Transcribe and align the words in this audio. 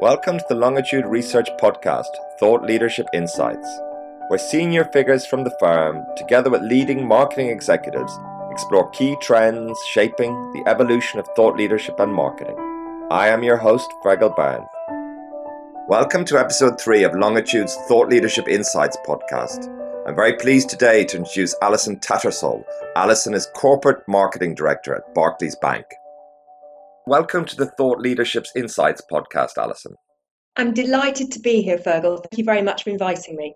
Welcome 0.00 0.38
to 0.38 0.44
the 0.48 0.54
Longitude 0.54 1.06
Research 1.06 1.48
Podcast, 1.60 2.06
Thought 2.38 2.62
Leadership 2.62 3.08
Insights, 3.12 3.68
where 4.28 4.38
senior 4.38 4.84
figures 4.84 5.26
from 5.26 5.42
the 5.42 5.56
firm, 5.58 6.06
together 6.16 6.50
with 6.50 6.62
leading 6.62 7.04
marketing 7.04 7.48
executives, 7.48 8.16
explore 8.52 8.88
key 8.90 9.16
trends 9.20 9.76
shaping 9.90 10.32
the 10.52 10.62
evolution 10.68 11.18
of 11.18 11.26
thought 11.34 11.56
leadership 11.56 11.98
and 11.98 12.14
marketing. 12.14 12.56
I 13.10 13.26
am 13.26 13.42
your 13.42 13.56
host, 13.56 13.90
Fergal 14.04 14.36
Byrne. 14.36 14.64
Welcome 15.88 16.24
to 16.26 16.38
episode 16.38 16.80
three 16.80 17.02
of 17.02 17.16
Longitude's 17.16 17.74
Thought 17.88 18.08
Leadership 18.08 18.46
Insights 18.46 18.96
podcast. 19.04 19.66
I'm 20.06 20.14
very 20.14 20.36
pleased 20.36 20.70
today 20.70 21.04
to 21.06 21.16
introduce 21.16 21.56
Alison 21.60 21.98
Tattersall. 21.98 22.62
Alison 22.94 23.34
is 23.34 23.48
Corporate 23.52 24.06
Marketing 24.06 24.54
Director 24.54 24.94
at 24.94 25.12
Barclays 25.12 25.56
Bank. 25.56 25.96
Welcome 27.08 27.46
to 27.46 27.56
the 27.56 27.70
Thought 27.78 28.00
Leadership's 28.00 28.52
Insights 28.54 29.00
podcast, 29.10 29.56
Alison. 29.56 29.94
I'm 30.56 30.74
delighted 30.74 31.32
to 31.32 31.40
be 31.40 31.62
here, 31.62 31.78
Fergal. 31.78 32.18
Thank 32.18 32.36
you 32.36 32.44
very 32.44 32.60
much 32.60 32.84
for 32.84 32.90
inviting 32.90 33.34
me. 33.34 33.54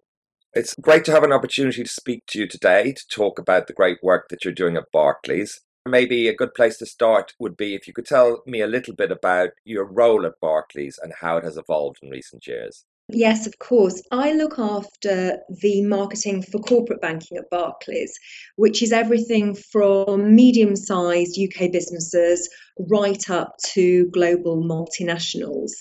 It's 0.54 0.74
great 0.80 1.04
to 1.04 1.12
have 1.12 1.22
an 1.22 1.34
opportunity 1.34 1.82
to 1.82 1.88
speak 1.88 2.24
to 2.28 2.38
you 2.38 2.48
today 2.48 2.94
to 2.94 3.02
talk 3.10 3.38
about 3.38 3.66
the 3.66 3.74
great 3.74 3.98
work 4.02 4.28
that 4.30 4.42
you're 4.42 4.54
doing 4.54 4.78
at 4.78 4.90
Barclays. 4.90 5.60
Maybe 5.86 6.28
a 6.28 6.34
good 6.34 6.54
place 6.54 6.78
to 6.78 6.86
start 6.86 7.34
would 7.38 7.58
be 7.58 7.74
if 7.74 7.86
you 7.86 7.92
could 7.92 8.06
tell 8.06 8.42
me 8.46 8.62
a 8.62 8.66
little 8.66 8.94
bit 8.94 9.12
about 9.12 9.50
your 9.66 9.84
role 9.84 10.24
at 10.24 10.40
Barclays 10.40 10.98
and 11.02 11.12
how 11.20 11.36
it 11.36 11.44
has 11.44 11.58
evolved 11.58 11.98
in 12.00 12.08
recent 12.08 12.46
years. 12.46 12.86
Yes, 13.08 13.46
of 13.46 13.58
course. 13.58 14.02
I 14.10 14.32
look 14.32 14.58
after 14.58 15.38
the 15.60 15.82
marketing 15.82 16.42
for 16.42 16.58
corporate 16.60 17.00
banking 17.00 17.36
at 17.36 17.50
Barclays, 17.50 18.12
which 18.56 18.82
is 18.82 18.92
everything 18.92 19.54
from 19.54 20.34
medium 20.34 20.76
sized 20.76 21.38
UK 21.38 21.70
businesses 21.70 22.48
right 22.78 23.28
up 23.28 23.54
to 23.74 24.08
global 24.12 24.62
multinationals. 24.62 25.72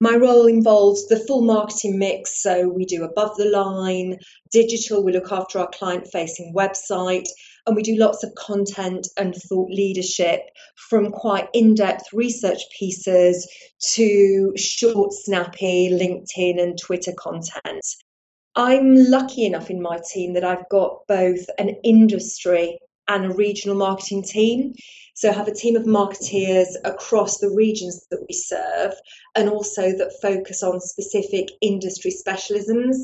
My 0.00 0.16
role 0.16 0.46
involves 0.46 1.06
the 1.06 1.20
full 1.20 1.42
marketing 1.42 1.98
mix. 1.98 2.42
So 2.42 2.68
we 2.68 2.84
do 2.84 3.04
above 3.04 3.36
the 3.36 3.46
line, 3.46 4.18
digital, 4.50 5.04
we 5.04 5.12
look 5.12 5.30
after 5.30 5.58
our 5.58 5.68
client 5.68 6.08
facing 6.12 6.52
website, 6.54 7.28
and 7.66 7.76
we 7.76 7.82
do 7.82 7.96
lots 7.96 8.22
of 8.22 8.34
content 8.34 9.08
and 9.16 9.34
thought 9.34 9.70
leadership 9.70 10.40
from 10.88 11.10
quite 11.10 11.48
in 11.54 11.74
depth 11.74 12.12
research 12.12 12.60
pieces 12.78 13.48
to 13.94 14.52
short, 14.56 15.12
snappy 15.12 15.90
LinkedIn 15.90 16.60
and 16.60 16.78
Twitter 16.78 17.12
content. 17.16 17.84
I'm 18.56 18.94
lucky 18.94 19.46
enough 19.46 19.70
in 19.70 19.82
my 19.82 19.98
team 20.12 20.34
that 20.34 20.44
I've 20.44 20.68
got 20.68 21.00
both 21.08 21.44
an 21.58 21.70
industry 21.82 22.78
and 23.08 23.26
a 23.26 23.34
regional 23.34 23.76
marketing 23.76 24.22
team. 24.22 24.74
So 25.14 25.32
have 25.32 25.48
a 25.48 25.54
team 25.54 25.76
of 25.76 25.84
marketeers 25.84 26.74
across 26.84 27.38
the 27.38 27.50
regions 27.50 28.06
that 28.10 28.24
we 28.28 28.34
serve 28.34 28.94
and 29.34 29.48
also 29.48 29.96
that 29.96 30.20
focus 30.20 30.62
on 30.62 30.80
specific 30.80 31.48
industry 31.60 32.10
specialisms. 32.10 32.96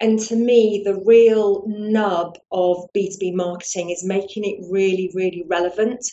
And 0.00 0.18
to 0.20 0.36
me, 0.36 0.82
the 0.84 1.00
real 1.04 1.64
nub 1.66 2.38
of 2.50 2.86
B2B 2.96 3.34
marketing 3.34 3.90
is 3.90 4.04
making 4.04 4.44
it 4.44 4.66
really, 4.70 5.10
really 5.14 5.44
relevant 5.46 6.04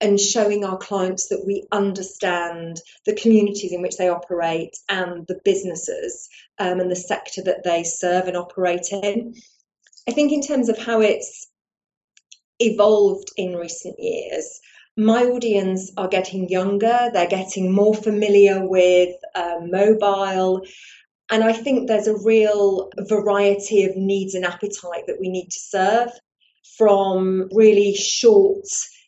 and 0.00 0.20
showing 0.20 0.64
our 0.64 0.76
clients 0.76 1.28
that 1.28 1.44
we 1.46 1.66
understand 1.72 2.80
the 3.06 3.14
communities 3.14 3.72
in 3.72 3.80
which 3.80 3.96
they 3.96 4.08
operate 4.08 4.76
and 4.88 5.26
the 5.28 5.40
businesses 5.44 6.28
um, 6.58 6.80
and 6.80 6.90
the 6.90 6.96
sector 6.96 7.42
that 7.42 7.64
they 7.64 7.84
serve 7.84 8.26
and 8.26 8.36
operate 8.36 8.88
in. 8.92 9.34
I 10.06 10.12
think, 10.12 10.32
in 10.32 10.42
terms 10.42 10.68
of 10.68 10.76
how 10.76 11.00
it's 11.00 11.48
evolved 12.60 13.30
in 13.36 13.56
recent 13.56 13.96
years, 13.98 14.60
my 14.96 15.24
audience 15.24 15.90
are 15.96 16.08
getting 16.08 16.48
younger, 16.48 17.10
they're 17.12 17.26
getting 17.26 17.72
more 17.72 17.94
familiar 17.94 18.66
with 18.66 19.14
uh, 19.34 19.58
mobile, 19.62 20.62
and 21.30 21.42
I 21.42 21.52
think 21.52 21.88
there's 21.88 22.06
a 22.06 22.22
real 22.22 22.90
variety 23.08 23.84
of 23.84 23.96
needs 23.96 24.34
and 24.34 24.44
appetite 24.44 25.06
that 25.06 25.18
we 25.20 25.28
need 25.28 25.50
to 25.50 25.58
serve 25.58 26.10
from 26.76 27.48
really 27.52 27.94
short, 27.94 28.66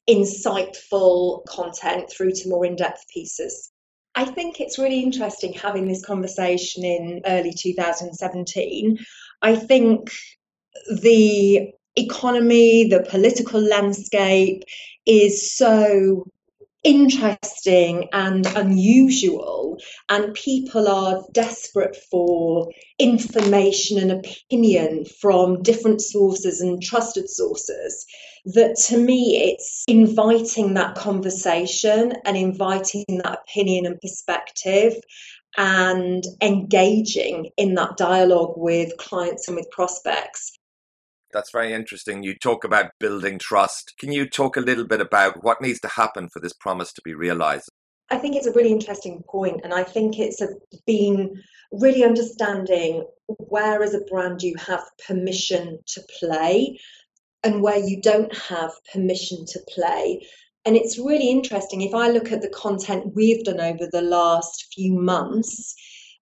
insightful 0.08 1.44
content 1.46 2.10
through 2.10 2.32
to 2.32 2.48
more 2.48 2.64
in 2.64 2.76
depth 2.76 3.04
pieces. 3.12 3.70
I 4.14 4.24
think 4.24 4.60
it's 4.60 4.78
really 4.78 5.02
interesting 5.02 5.52
having 5.52 5.86
this 5.86 6.04
conversation 6.04 6.84
in 6.84 7.20
early 7.26 7.52
2017. 7.52 8.98
I 9.42 9.56
think 9.56 10.10
the 11.02 11.70
economy, 11.96 12.88
the 12.88 13.04
political 13.08 13.60
landscape 13.60 14.62
is 15.06 15.56
so 15.56 16.26
interesting 16.86 18.08
and 18.12 18.46
unusual, 18.54 19.76
and 20.08 20.32
people 20.34 20.86
are 20.88 21.24
desperate 21.32 21.96
for 22.10 22.70
information 23.00 23.98
and 23.98 24.12
opinion 24.12 25.04
from 25.20 25.62
different 25.62 26.00
sources 26.00 26.60
and 26.60 26.80
trusted 26.80 27.28
sources. 27.28 28.06
That 28.44 28.76
to 28.86 28.98
me, 28.98 29.50
it's 29.50 29.84
inviting 29.88 30.74
that 30.74 30.94
conversation 30.94 32.12
and 32.24 32.36
inviting 32.36 33.04
that 33.08 33.40
opinion 33.42 33.86
and 33.86 34.00
perspective 34.00 34.94
and 35.56 36.22
engaging 36.40 37.50
in 37.56 37.74
that 37.74 37.96
dialogue 37.96 38.54
with 38.56 38.96
clients 38.98 39.48
and 39.48 39.56
with 39.56 39.70
prospects 39.72 40.55
that's 41.36 41.50
very 41.52 41.74
interesting. 41.74 42.22
You 42.22 42.34
talk 42.34 42.64
about 42.64 42.92
building 42.98 43.38
trust. 43.38 43.92
Can 43.98 44.10
you 44.10 44.26
talk 44.26 44.56
a 44.56 44.60
little 44.60 44.86
bit 44.86 45.02
about 45.02 45.44
what 45.44 45.60
needs 45.60 45.78
to 45.80 45.88
happen 45.88 46.30
for 46.30 46.41
this 46.41 46.54
promise 46.54 46.94
to 46.94 47.02
be 47.04 47.14
realized? 47.14 47.69
I 48.08 48.16
think 48.16 48.36
it's 48.36 48.47
a 48.47 48.52
really 48.52 48.72
interesting 48.72 49.22
point, 49.28 49.60
and 49.62 49.74
I 49.74 49.82
think 49.82 50.19
it's 50.19 50.41
a, 50.41 50.48
been 50.86 51.42
really 51.72 52.04
understanding 52.04 53.04
where, 53.26 53.82
as 53.82 53.92
a 53.92 54.00
brand, 54.08 54.41
you 54.41 54.54
have 54.66 54.82
permission 55.06 55.78
to 55.88 56.00
play 56.19 56.78
and 57.44 57.62
where 57.62 57.78
you 57.78 58.00
don't 58.00 58.34
have 58.34 58.70
permission 58.91 59.44
to 59.47 59.60
play. 59.68 60.26
And 60.64 60.74
it's 60.74 60.98
really 60.98 61.30
interesting 61.30 61.82
if 61.82 61.94
I 61.94 62.08
look 62.08 62.32
at 62.32 62.41
the 62.41 62.48
content 62.48 63.12
we've 63.14 63.44
done 63.44 63.60
over 63.60 63.86
the 63.92 64.03
last 64.03 64.72
few 64.74 64.94
months 64.94 65.74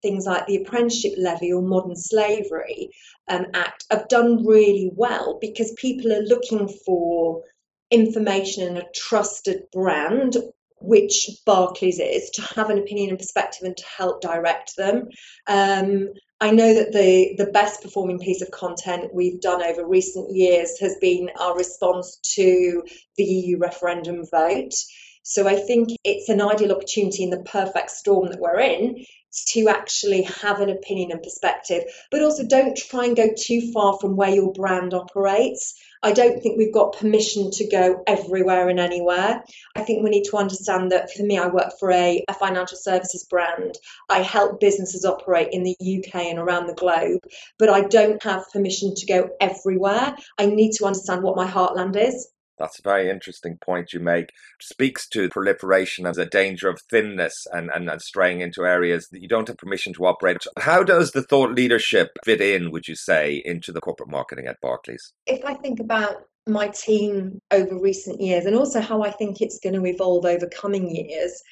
things 0.05 0.27
like 0.27 0.47
the 0.47 0.57
Apprenticeship 0.57 1.15
Levy 1.17 1.53
or 1.53 1.63
Modern 1.63 1.97
Slavery 1.97 2.91
um, 3.29 3.47
Act 3.55 3.87
have 3.91 4.07
done 4.09 4.47
really 4.47 4.91
well 4.95 5.39
because 5.41 5.73
people 5.73 6.13
are 6.13 6.23
looking 6.23 6.69
for 6.87 7.43
information 7.91 8.69
and 8.69 8.79
a 8.79 8.87
trusted 8.95 9.63
brand 9.73 10.37
which 10.81 11.31
Barclays 11.47 11.99
is, 11.99 12.31
to 12.31 12.43
have 12.43 12.69
an 12.69 12.79
opinion 12.79 13.11
and 13.11 13.19
perspective 13.19 13.63
and 13.65 13.77
to 13.77 13.85
help 13.87 14.21
direct 14.21 14.77
them. 14.77 15.09
Um, 15.47 16.11
I 16.41 16.51
know 16.51 16.75
that 16.75 16.93
the, 16.93 17.35
the 17.39 17.51
best 17.51 17.83
performing 17.83 18.19
piece 18.19 18.43
of 18.43 18.51
content 18.51 19.15
we've 19.15 19.41
done 19.41 19.63
over 19.63 19.87
recent 19.87 20.35
years 20.35 20.79
has 20.81 20.97
been 21.01 21.31
our 21.41 21.57
response 21.57 22.19
to 22.35 22.83
the 23.17 23.25
EU 23.25 23.57
referendum 23.59 24.27
vote. 24.31 24.75
So 25.23 25.49
I 25.49 25.57
think 25.57 25.89
it's 26.05 26.29
an 26.29 26.43
ideal 26.43 26.73
opportunity 26.73 27.23
in 27.23 27.31
the 27.31 27.43
perfect 27.45 27.91
storm 27.91 28.29
that 28.29 28.41
we're 28.41 28.61
in 28.61 29.07
to 29.49 29.69
actually 29.69 30.23
have 30.23 30.61
an 30.61 30.71
opinion 30.71 31.13
and 31.13 31.23
perspective, 31.23 31.85
but 32.11 32.23
also 32.23 32.45
don't 32.45 32.77
try 32.77 33.05
and 33.05 33.17
go 33.17 33.29
too 33.37 33.73
far 33.73 33.99
from 34.01 34.17
where 34.17 34.31
your 34.31 34.53
brand 34.53 34.95
operates. 34.95 35.75
I 36.03 36.13
don't 36.13 36.43
think 36.43 36.59
we've 36.59 36.73
got 36.73 36.99
permission 36.99 37.51
to 37.53 37.69
go 37.69 38.03
everywhere 38.07 38.69
and 38.69 38.79
anywhere. 38.79 39.43
I 39.75 39.83
think 39.83 40.03
we 40.03 40.11
need 40.11 40.25
to 40.25 40.37
understand 40.37 40.93
that 40.93 41.11
for 41.13 41.23
me, 41.23 41.39
I 41.39 41.47
work 41.47 41.73
for 41.81 41.91
a, 41.91 42.23
a 42.29 42.35
financial 42.35 42.77
services 42.77 43.27
brand. 43.29 43.79
I 44.11 44.21
help 44.21 44.61
businesses 44.61 45.05
operate 45.05 45.49
in 45.53 45.63
the 45.63 45.77
UK 45.81 46.27
and 46.27 46.39
around 46.39 46.67
the 46.67 46.75
globe, 46.75 47.21
but 47.59 47.71
I 47.71 47.83
don't 47.83 48.23
have 48.23 48.51
permission 48.53 48.95
to 48.95 49.07
go 49.07 49.31
everywhere. 49.41 50.15
I 50.39 50.47
need 50.47 50.73
to 50.73 50.85
understand 50.85 51.23
what 51.23 51.37
my 51.37 51.51
heartland 51.51 51.97
is. 51.97 52.29
That's 52.59 52.79
a 52.79 52.83
very 52.83 53.11
interesting 53.11 53.59
point 53.59 53.93
you 53.93 54.01
make. 54.01 54.31
Speaks 54.61 55.09
to 55.11 55.29
proliferation 55.29 56.07
as 56.07 56.19
a 56.19 56.27
danger 56.27 56.69
of 56.69 56.81
thinness 56.91 57.47
and, 57.53 57.71
and, 57.75 57.89
and 57.91 58.01
straying 58.01 58.41
into 58.41 58.65
areas 58.65 59.09
that 59.11 59.21
you 59.21 59.29
don't 59.29 59.49
have 59.49 59.59
permission 59.59 59.93
to 59.95 60.07
operate. 60.07 60.39
How 60.59 60.83
does 60.83 61.13
the 61.13 61.23
thought 61.23 61.53
leadership 61.53 62.11
fit 62.25 62.41
in, 62.41 62.71
would 62.71 62.89
you 62.89 62.95
say, 62.95 63.43
into 63.45 63.73
the 63.73 63.81
corporate 63.81 64.11
marketing 64.11 64.47
at 64.47 64.61
Barclays? 64.61 65.13
If 65.27 65.45
I 65.45 65.55
think 65.55 65.81
about 65.81 66.17
my 66.47 66.69
team 66.69 67.41
over 67.51 67.79
recent 67.79 68.21
years 68.21 68.45
and 68.45 68.55
also 68.55 68.81
how 68.81 69.03
I 69.03 69.11
think 69.11 69.41
it's 69.41 69.59
going 69.59 69.75
to 69.75 69.87
evolve 69.87 70.25
over 70.27 70.47
coming 70.47 70.95
years, 70.95 71.43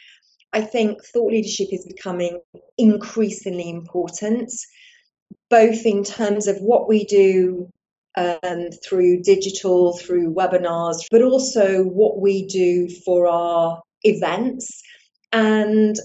I 0.52 0.60
think 0.60 1.02
thought 1.02 1.32
leadership 1.32 1.68
is 1.72 1.86
becoming 1.86 2.40
increasingly 2.76 3.70
important, 3.70 4.52
both 5.48 5.86
in 5.86 6.04
terms 6.04 6.46
of 6.46 6.58
what 6.58 6.88
we 6.88 7.04
do 7.04 7.70
um, 8.16 8.70
through 8.84 9.22
digital, 9.22 9.96
through 9.98 10.34
webinars, 10.34 10.96
but 11.10 11.22
also 11.22 11.82
what 11.84 12.20
we 12.20 12.46
do 12.46 12.88
for 13.04 13.26
our 13.26 13.82
events. 14.02 14.82
And 15.32 15.96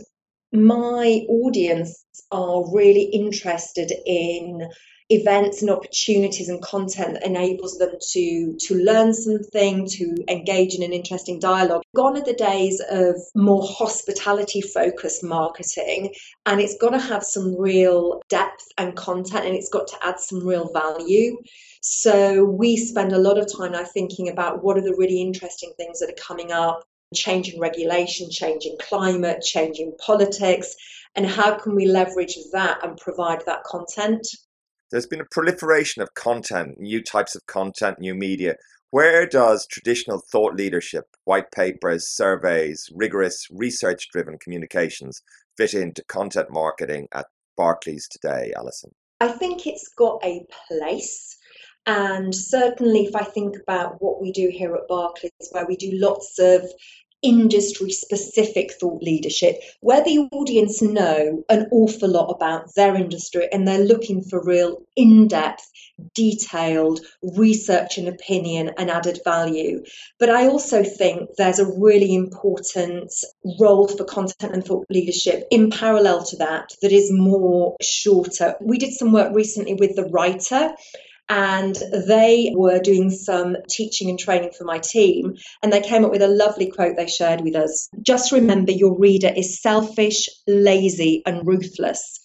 my 0.54 1.25
audience 1.27 2.06
are 2.31 2.63
really 2.74 3.04
interested 3.04 3.92
in 4.06 4.69
events 5.09 5.62
and 5.62 5.71
opportunities 5.71 6.50
and 6.50 6.62
content 6.62 7.13
that 7.13 7.25
enables 7.25 7.77
them 7.77 7.92
to 8.01 8.56
to 8.59 8.75
learn 8.75 9.13
something 9.13 9.88
to 9.88 10.15
engage 10.27 10.75
in 10.75 10.83
an 10.83 10.92
interesting 10.92 11.39
dialogue 11.39 11.81
gone 11.95 12.18
are 12.18 12.25
the 12.25 12.33
days 12.33 12.81
of 12.92 13.15
more 13.33 13.65
hospitality 13.65 14.59
focused 14.59 15.24
marketing 15.24 16.13
and 16.45 16.59
it's 16.59 16.77
got 16.77 16.89
to 16.89 17.00
have 17.00 17.24
some 17.24 17.56
real 17.57 18.21
depth 18.27 18.65
and 18.77 18.98
content 18.98 19.45
and 19.45 19.56
it's 19.56 19.69
got 19.69 19.88
to 19.88 19.98
add 20.06 20.19
some 20.19 20.45
real 20.45 20.69
value 20.74 21.38
so 21.81 22.44
we 22.44 22.77
spend 22.77 23.12
a 23.13 23.18
lot 23.18 23.38
of 23.38 23.51
time 23.51 23.71
now 23.71 23.83
thinking 23.83 24.29
about 24.29 24.63
what 24.63 24.77
are 24.77 24.81
the 24.81 24.95
really 24.97 25.21
interesting 25.21 25.74
things 25.77 26.00
that 26.00 26.09
are 26.09 26.24
coming 26.24 26.51
up 26.51 26.83
changing 27.13 27.59
regulation 27.59 28.29
changing 28.29 28.75
climate 28.81 29.41
changing 29.41 29.94
politics 30.06 30.75
and 31.15 31.25
how 31.25 31.57
can 31.57 31.75
we 31.75 31.85
leverage 31.85 32.38
that 32.51 32.83
and 32.83 32.97
provide 32.97 33.41
that 33.45 33.63
content 33.63 34.27
there's 34.89 35.06
been 35.06 35.19
a 35.19 35.25
proliferation 35.25 36.01
of 36.01 36.13
content, 36.13 36.79
new 36.79 37.03
types 37.03 37.35
of 37.35 37.45
content, 37.45 38.00
new 38.00 38.15
media. 38.15 38.56
Where 38.89 39.25
does 39.25 39.68
traditional 39.68 40.21
thought 40.31 40.56
leadership, 40.56 41.06
white 41.25 41.51
papers, 41.51 42.07
surveys, 42.07 42.89
rigorous 42.95 43.47
research 43.51 44.07
driven 44.13 44.38
communications 44.38 45.21
fit 45.57 45.73
into 45.73 46.06
content 46.06 46.51
marketing 46.51 47.09
at 47.12 47.25
Barclays 47.57 48.07
today, 48.07 48.53
Alison? 48.56 48.91
I 49.19 49.27
think 49.27 49.68
it's 49.68 49.89
got 49.89 50.23
a 50.23 50.45
place. 50.69 51.37
And 51.88 52.36
certainly, 52.36 53.06
if 53.06 53.16
I 53.16 53.24
think 53.24 53.56
about 53.56 54.01
what 54.01 54.22
we 54.22 54.34
do 54.34 54.50
here 54.51 54.75
at 54.75 54.89
Barclays, 54.89 55.31
where 55.51 55.66
we 55.66 55.78
do 55.78 55.89
lots 55.94 56.38
of 56.38 56.69
industry 57.24 57.89
specific 57.89 58.72
thought 58.80 59.01
leadership 59.01 59.60
where 59.81 60.04
the 60.04 60.19
audience 60.31 60.84
know 60.84 61.44
an 61.50 61.68
awful 61.72 62.07
lot 62.07 62.30
about 62.30 62.74
their 62.75 62.95
industry 62.95 63.48
and 63.51 63.68
they're 63.68 63.84
looking 63.84 64.22
for 64.22 64.44
real 64.44 64.78
in-depth 64.95 65.68
detailed 66.13 67.00
research 67.36 67.98
and 67.98 68.07
opinion 68.07 68.72
and 68.78 68.92
added 68.92 69.19
value. 69.24 69.83
But 70.19 70.30
i 70.30 70.48
also 70.48 70.83
think 70.83 71.31
there's 71.38 71.57
a 71.57 71.74
really 71.80 72.13
important 72.13 73.12
role 73.60 73.88
for 73.88 74.04
content 74.04 74.54
and 74.54 74.63
thought 74.63 74.86
leadership 74.92 75.48
in 75.50 75.72
parallel 75.72 76.24
to 76.25 76.38
that 76.38 76.75
that 76.83 76.92
is 76.92 77.12
more 77.12 77.75
shorter. 77.81 78.56
We 78.62 78.78
did 78.78 78.94
some 78.94 79.12
work 79.12 79.33
recently 79.33 79.74
with 79.74 79.95
the 79.95 80.06
writer 80.06 80.75
and 81.29 81.75
they 82.07 82.53
were 82.56 82.79
doing 82.79 83.09
some 83.09 83.57
teaching 83.69 84.09
and 84.09 84.19
training 84.19 84.51
for 84.57 84.63
my 84.63 84.79
team 84.79 85.35
and 85.62 85.74
they 85.74 85.81
came 85.81 86.06
up 86.06 86.12
with 86.12 86.21
a 86.21 86.27
lovely 86.27 86.71
quote 86.71 86.95
they 86.95 87.07
shared 87.07 87.41
with 87.41 87.56
us. 87.56 87.89
Just 88.01 88.31
remember 88.31 88.71
your 88.71 88.97
reader 88.97 89.31
is 89.35 89.62
selfish 89.62 90.29
lazy 90.47 91.21
and 91.25 91.45
ruthless. 91.45 92.19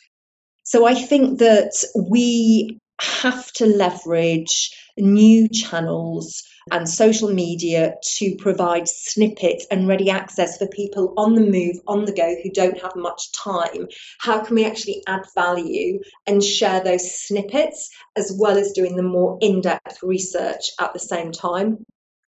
So 0.65 0.87
i 0.87 0.95
think 0.95 1.41
that 1.41 1.73
we 2.11 2.79
have 3.01 3.51
to 3.53 3.67
leverage 3.67 4.71
new 4.99 5.49
channels 5.49 6.43
and 6.71 6.89
social 6.89 7.33
media 7.33 7.95
to 8.17 8.37
provide 8.37 8.87
snippets 8.87 9.67
and 9.71 9.89
ready 9.89 10.11
access 10.11 10.59
for 10.59 10.67
people 10.69 11.15
on 11.17 11.35
the 11.35 11.41
move, 11.41 11.77
on 11.87 12.05
the 12.05 12.13
go, 12.13 12.37
who 12.43 12.51
don't 12.51 12.81
have 12.81 12.95
much 12.95 13.33
time. 13.33 13.89
How 14.21 14.45
can 14.45 14.55
we 14.55 14.65
actually 14.65 15.03
add 15.07 15.25
value 15.35 16.01
and 16.27 16.43
share 16.43 16.83
those 16.83 17.13
snippets 17.13 17.91
as 18.17 18.37
well 18.39 18.57
as 18.57 18.73
doing 18.73 18.97
the 18.97 19.03
more 19.03 19.39
in 19.41 19.61
depth 19.61 20.03
research 20.03 20.71
at 20.79 20.93
the 20.93 21.01
same 21.01 21.33
time? 21.33 21.85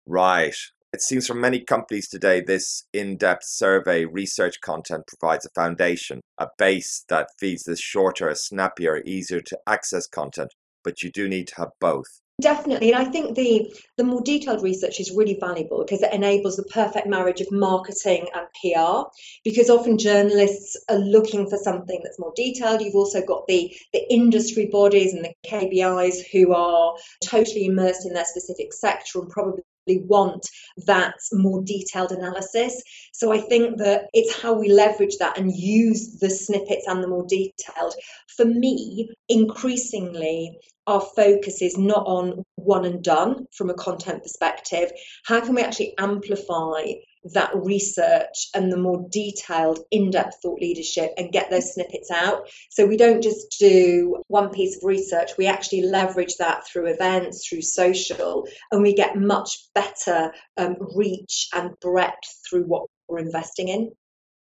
Right. 0.06 0.56
It 0.94 1.02
seems 1.02 1.28
for 1.28 1.34
many 1.34 1.60
companies 1.60 2.08
today, 2.08 2.42
this 2.42 2.86
in 2.94 3.18
depth 3.18 3.44
survey 3.44 4.06
research 4.06 4.62
content 4.62 5.04
provides 5.06 5.46
a 5.46 5.50
foundation, 5.50 6.22
a 6.38 6.48
base 6.58 7.04
that 7.10 7.28
feeds 7.38 7.64
this 7.64 7.82
shorter, 7.82 8.34
snappier, 8.34 9.04
easier 9.06 9.42
to 9.42 9.60
access 9.68 10.08
content, 10.08 10.54
but 10.84 11.04
you 11.04 11.12
do 11.12 11.28
need 11.28 11.50
to 11.50 11.56
have 11.58 11.72
both. 11.80 12.22
Definitely, 12.40 12.92
and 12.92 13.02
I 13.02 13.10
think 13.10 13.36
the 13.36 13.74
the 13.98 14.04
more 14.04 14.22
detailed 14.22 14.62
research 14.62 15.00
is 15.00 15.10
really 15.12 15.38
valuable 15.40 15.84
because 15.84 16.04
it 16.04 16.14
enables 16.14 16.56
the 16.56 16.64
perfect 16.66 17.08
marriage 17.08 17.42
of 17.42 17.52
marketing 17.52 18.28
and 18.36 18.46
PR. 18.62 19.10
Because 19.44 19.72
often 19.72 19.98
journalists 19.98 20.78
are 20.88 21.00
looking 21.00 21.50
for 21.50 21.58
something 21.58 22.00
that's 22.04 22.20
more 22.20 22.34
detailed. 22.36 22.82
You've 22.82 22.94
also 22.94 23.26
got 23.26 23.48
the 23.48 23.76
the 23.92 24.14
industry 24.14 24.68
bodies 24.72 25.16
and 25.16 25.26
the 25.26 25.34
KBIs 25.48 26.28
who 26.32 26.54
are 26.54 26.94
totally 27.24 27.66
immersed 27.66 28.06
in 28.06 28.14
their 28.14 28.26
specific 28.26 28.72
sector 28.72 29.20
and 29.20 29.32
probably 29.32 29.64
want 29.88 30.48
that 30.86 31.16
more 31.34 31.64
detailed 31.64 32.12
analysis. 32.12 32.84
So 33.14 33.32
I 33.32 33.40
think 33.40 33.80
that 33.80 34.10
it's 34.14 34.40
how 34.40 34.54
we 34.54 34.70
leverage 34.70 35.18
that 35.18 35.40
and 35.40 35.52
use 35.52 36.20
the 36.20 36.30
snippets 36.30 36.86
and 36.86 37.04
the 37.04 37.08
more 37.08 37.26
detailed. 37.28 37.96
For 38.36 38.46
me, 38.46 39.10
increasingly, 39.28 40.60
our 40.88 41.02
focus 41.16 41.62
is 41.62 41.78
not 41.78 42.06
on 42.08 42.44
one 42.56 42.86
and 42.86 43.04
done 43.04 43.46
from 43.56 43.70
a 43.70 43.76
content 43.76 44.24
perspective. 44.24 44.92
How 45.26 45.42
can 45.42 45.54
we 45.54 45.62
actually 45.62 45.94
amplify 45.98 46.94
that 47.34 47.52
research 47.54 48.48
and 48.56 48.72
the 48.72 48.78
more 48.78 49.06
detailed, 49.12 49.80
in 49.92 50.10
depth 50.10 50.38
thought 50.42 50.62
leadership 50.62 51.12
and 51.18 51.32
get 51.32 51.50
those 51.50 51.74
snippets 51.74 52.10
out? 52.10 52.48
So 52.72 52.86
we 52.86 52.96
don't 52.96 53.22
just 53.22 53.58
do 53.60 54.24
one 54.28 54.50
piece 54.50 54.78
of 54.78 54.84
research, 54.84 55.32
we 55.38 55.46
actually 55.46 55.82
leverage 55.82 56.38
that 56.38 56.66
through 56.66 56.88
events, 56.88 57.48
through 57.48 57.64
social, 57.64 58.48
and 58.72 58.82
we 58.82 58.94
get 58.94 59.18
much 59.18 59.68
better 59.76 60.32
um, 60.56 60.78
reach 60.96 61.50
and 61.54 61.78
breadth 61.82 62.42
through 62.50 62.64
what 62.64 62.86
we're 63.10 63.20
investing 63.20 63.68
in. 63.68 63.92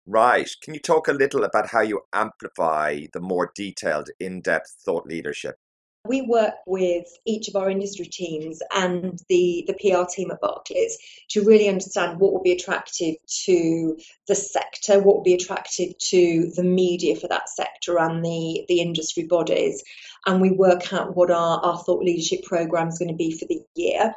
Right. 0.04 0.50
Can 0.62 0.74
you 0.74 0.80
talk 0.80 1.06
a 1.06 1.12
little 1.12 1.44
about 1.44 1.68
how 1.68 1.80
you 1.80 2.00
amplify 2.12 3.02
the 3.12 3.20
more 3.20 3.52
detailed, 3.54 4.10
in 4.18 4.40
depth 4.40 4.74
thought 4.84 5.06
leadership? 5.06 5.54
We 6.08 6.22
work 6.22 6.54
with 6.66 7.06
each 7.26 7.46
of 7.46 7.54
our 7.54 7.70
industry 7.70 8.06
teams 8.06 8.60
and 8.74 9.20
the, 9.28 9.64
the 9.68 9.74
PR 9.74 10.04
team 10.10 10.32
at 10.32 10.40
Barclays 10.40 10.98
to 11.30 11.44
really 11.44 11.68
understand 11.68 12.18
what 12.18 12.32
will 12.32 12.42
be 12.42 12.50
attractive 12.50 13.14
to 13.44 13.96
the 14.26 14.34
sector, 14.34 14.98
what 14.98 15.16
will 15.16 15.22
be 15.22 15.34
attractive 15.34 15.96
to 15.98 16.50
the 16.56 16.64
media 16.64 17.14
for 17.14 17.28
that 17.28 17.48
sector 17.48 18.00
and 18.00 18.24
the, 18.24 18.64
the 18.68 18.80
industry 18.80 19.24
bodies. 19.24 19.82
And 20.26 20.40
we 20.40 20.50
work 20.50 20.92
out 20.92 21.16
what 21.16 21.30
our, 21.30 21.60
our 21.60 21.78
thought 21.78 22.02
leadership 22.02 22.42
program 22.42 22.88
is 22.88 22.98
going 22.98 23.10
to 23.10 23.14
be 23.14 23.38
for 23.38 23.46
the 23.46 23.60
year. 23.76 24.12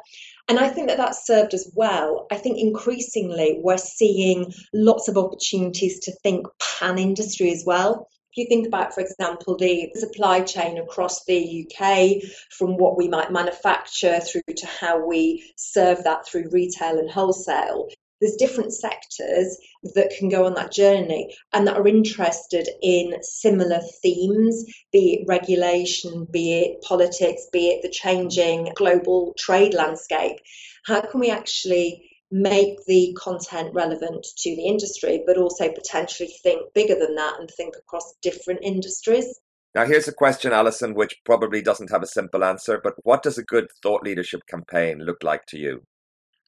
And 0.48 0.58
I 0.58 0.68
think 0.68 0.88
that 0.88 0.96
that's 0.96 1.26
served 1.26 1.54
us 1.54 1.70
well. 1.74 2.26
I 2.32 2.36
think 2.36 2.58
increasingly 2.58 3.60
we're 3.62 3.78
seeing 3.78 4.52
lots 4.72 5.06
of 5.06 5.16
opportunities 5.16 6.00
to 6.00 6.12
think 6.22 6.46
pan 6.58 6.98
industry 6.98 7.52
as 7.52 7.64
well 7.64 8.08
if 8.36 8.44
you 8.44 8.48
think 8.48 8.66
about, 8.66 8.92
for 8.92 9.00
example, 9.00 9.56
the 9.56 9.90
supply 9.94 10.42
chain 10.42 10.76
across 10.76 11.24
the 11.24 11.66
UK, 11.66 12.22
from 12.50 12.76
what 12.76 12.98
we 12.98 13.08
might 13.08 13.32
manufacture 13.32 14.20
through 14.20 14.54
to 14.54 14.66
how 14.66 15.06
we 15.06 15.52
serve 15.56 16.04
that 16.04 16.26
through 16.26 16.50
retail 16.52 16.98
and 16.98 17.10
wholesale, 17.10 17.88
there's 18.20 18.36
different 18.36 18.74
sectors 18.74 19.56
that 19.94 20.12
can 20.18 20.28
go 20.28 20.44
on 20.44 20.54
that 20.54 20.72
journey 20.72 21.34
and 21.54 21.66
that 21.66 21.76
are 21.76 21.88
interested 21.88 22.68
in 22.82 23.14
similar 23.22 23.80
themes, 24.02 24.64
be 24.92 25.14
it 25.14 25.26
regulation, 25.26 26.26
be 26.30 26.60
it 26.60 26.82
politics, 26.82 27.46
be 27.52 27.68
it 27.68 27.82
the 27.82 27.90
changing 27.90 28.70
global 28.74 29.34
trade 29.38 29.72
landscape. 29.72 30.36
How 30.84 31.00
can 31.00 31.20
we 31.20 31.30
actually 31.30 32.10
make 32.30 32.84
the 32.86 33.16
content 33.18 33.72
relevant 33.72 34.26
to 34.38 34.56
the 34.56 34.66
industry, 34.66 35.22
but 35.26 35.36
also 35.36 35.70
potentially 35.70 36.30
think 36.42 36.72
bigger 36.74 36.98
than 36.98 37.14
that 37.14 37.38
and 37.38 37.50
think 37.50 37.76
across 37.76 38.14
different 38.22 38.60
industries. 38.62 39.40
Now, 39.74 39.84
here's 39.84 40.08
a 40.08 40.12
question, 40.12 40.52
Alison, 40.52 40.94
which 40.94 41.20
probably 41.24 41.60
doesn't 41.60 41.90
have 41.90 42.02
a 42.02 42.06
simple 42.06 42.42
answer, 42.42 42.80
but 42.82 42.94
what 43.04 43.22
does 43.22 43.36
a 43.36 43.44
good 43.44 43.68
thought 43.82 44.02
leadership 44.02 44.40
campaign 44.48 45.00
look 45.00 45.22
like 45.22 45.44
to 45.46 45.58
you? 45.58 45.82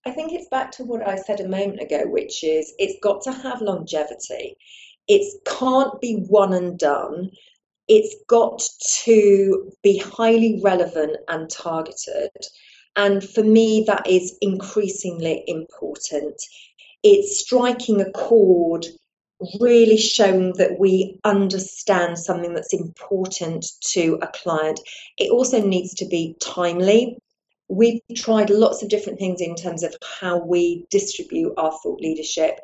I 0.06 0.10
think 0.10 0.32
it's 0.32 0.48
back 0.48 0.70
to 0.72 0.84
what 0.84 1.06
I 1.06 1.16
said 1.16 1.40
a 1.40 1.48
moment 1.48 1.82
ago, 1.82 2.04
which 2.06 2.42
is 2.42 2.72
it's 2.78 2.98
got 3.02 3.20
to 3.24 3.32
have 3.32 3.60
longevity. 3.60 4.56
It 5.08 5.44
can't 5.44 6.00
be 6.00 6.24
one 6.28 6.54
and 6.54 6.78
done. 6.78 7.30
It's 7.88 8.16
got 8.28 8.62
to 9.04 9.72
be 9.82 9.98
highly 9.98 10.60
relevant 10.62 11.18
and 11.28 11.50
targeted. 11.50 12.30
And 12.98 13.22
for 13.22 13.44
me, 13.44 13.84
that 13.86 14.08
is 14.08 14.36
increasingly 14.40 15.44
important. 15.46 16.42
It's 17.04 17.38
striking 17.38 18.00
a 18.00 18.10
chord, 18.10 18.86
really 19.60 19.96
showing 19.96 20.54
that 20.54 20.80
we 20.80 21.20
understand 21.22 22.18
something 22.18 22.54
that's 22.54 22.74
important 22.74 23.64
to 23.92 24.18
a 24.20 24.26
client. 24.26 24.80
It 25.16 25.30
also 25.30 25.64
needs 25.64 25.94
to 25.94 26.06
be 26.06 26.34
timely. 26.42 27.16
We've 27.68 28.00
tried 28.16 28.50
lots 28.50 28.82
of 28.82 28.88
different 28.88 29.20
things 29.20 29.40
in 29.40 29.54
terms 29.54 29.84
of 29.84 29.94
how 30.20 30.44
we 30.44 30.84
distribute 30.90 31.54
our 31.56 31.70
thought 31.80 32.00
leadership, 32.00 32.58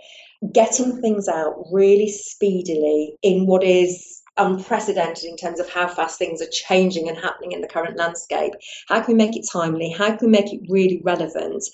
getting 0.53 1.01
things 1.01 1.29
out 1.29 1.63
really 1.71 2.11
speedily 2.11 3.17
in 3.23 3.47
what 3.47 3.63
is 3.63 4.21
unprecedented 4.37 5.25
in 5.25 5.37
terms 5.37 5.61
of 5.61 5.71
how 5.71 5.87
fast 5.87 6.19
things 6.19 6.43
are 6.43 6.51
changing 6.51 7.09
and 7.09 7.19
happening 7.19 7.53
in 7.53 7.61
the 7.61 7.69
current 7.69 7.97
landscape. 7.97 8.53
How 8.89 9.01
can 9.01 9.17
we 9.17 9.25
make 9.25 9.37
it 9.37 9.47
timely? 9.51 9.91
How 9.91 10.17
can 10.17 10.27
we 10.27 10.33
make 10.33 10.53
it 10.53 10.67
really 10.69 11.01
relevant? 11.05 11.65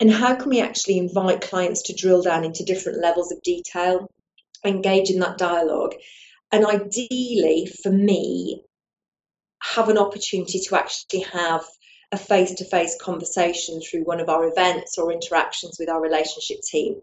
And 0.00 0.12
how 0.12 0.34
can 0.34 0.50
we 0.50 0.60
actually 0.60 0.98
invite 0.98 1.40
clients 1.40 1.82
to 1.82 1.94
drill 1.94 2.22
down 2.22 2.44
into 2.44 2.64
different 2.64 3.00
levels 3.00 3.32
of 3.32 3.42
detail, 3.42 4.10
engage 4.64 5.10
in 5.10 5.20
that 5.20 5.38
dialogue? 5.38 5.94
And 6.52 6.66
ideally, 6.66 7.72
for 7.82 7.90
me, 7.90 8.62
have 9.62 9.88
an 9.88 9.98
opportunity 9.98 10.60
to 10.60 10.76
actually 10.76 11.20
have 11.32 11.64
a 12.12 12.18
face 12.18 12.54
to 12.54 12.64
face 12.64 12.96
conversation 13.00 13.80
through 13.80 14.04
one 14.04 14.20
of 14.20 14.28
our 14.28 14.46
events 14.46 14.98
or 14.98 15.12
interactions 15.12 15.76
with 15.78 15.88
our 15.88 16.00
relationship 16.00 16.60
team. 16.62 17.00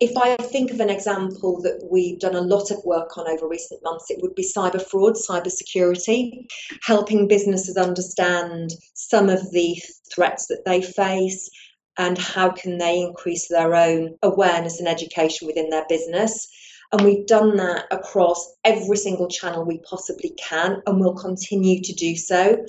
If 0.00 0.16
I 0.16 0.36
think 0.36 0.72
of 0.72 0.80
an 0.80 0.90
example 0.90 1.62
that 1.62 1.88
we've 1.90 2.18
done 2.18 2.34
a 2.34 2.40
lot 2.40 2.70
of 2.70 2.84
work 2.84 3.16
on 3.16 3.28
over 3.28 3.48
recent 3.48 3.82
months, 3.84 4.10
it 4.10 4.18
would 4.22 4.34
be 4.34 4.44
cyber 4.44 4.82
fraud, 4.82 5.14
cyber 5.14 5.50
security, 5.50 6.48
helping 6.82 7.28
businesses 7.28 7.76
understand 7.76 8.72
some 8.94 9.28
of 9.28 9.52
the 9.52 9.80
threats 10.12 10.46
that 10.48 10.64
they 10.64 10.82
face 10.82 11.48
and 11.96 12.18
how 12.18 12.50
can 12.50 12.78
they 12.78 13.00
increase 13.00 13.48
their 13.48 13.74
own 13.74 14.16
awareness 14.22 14.80
and 14.80 14.88
education 14.88 15.46
within 15.46 15.70
their 15.70 15.86
business. 15.88 16.48
And 16.92 17.02
we've 17.02 17.26
done 17.26 17.56
that 17.56 17.86
across 17.90 18.54
every 18.64 18.96
single 18.96 19.28
channel 19.28 19.64
we 19.64 19.78
possibly 19.78 20.30
can, 20.38 20.82
and 20.86 21.00
we'll 21.00 21.14
continue 21.14 21.80
to 21.82 21.92
do 21.92 22.14
so 22.14 22.64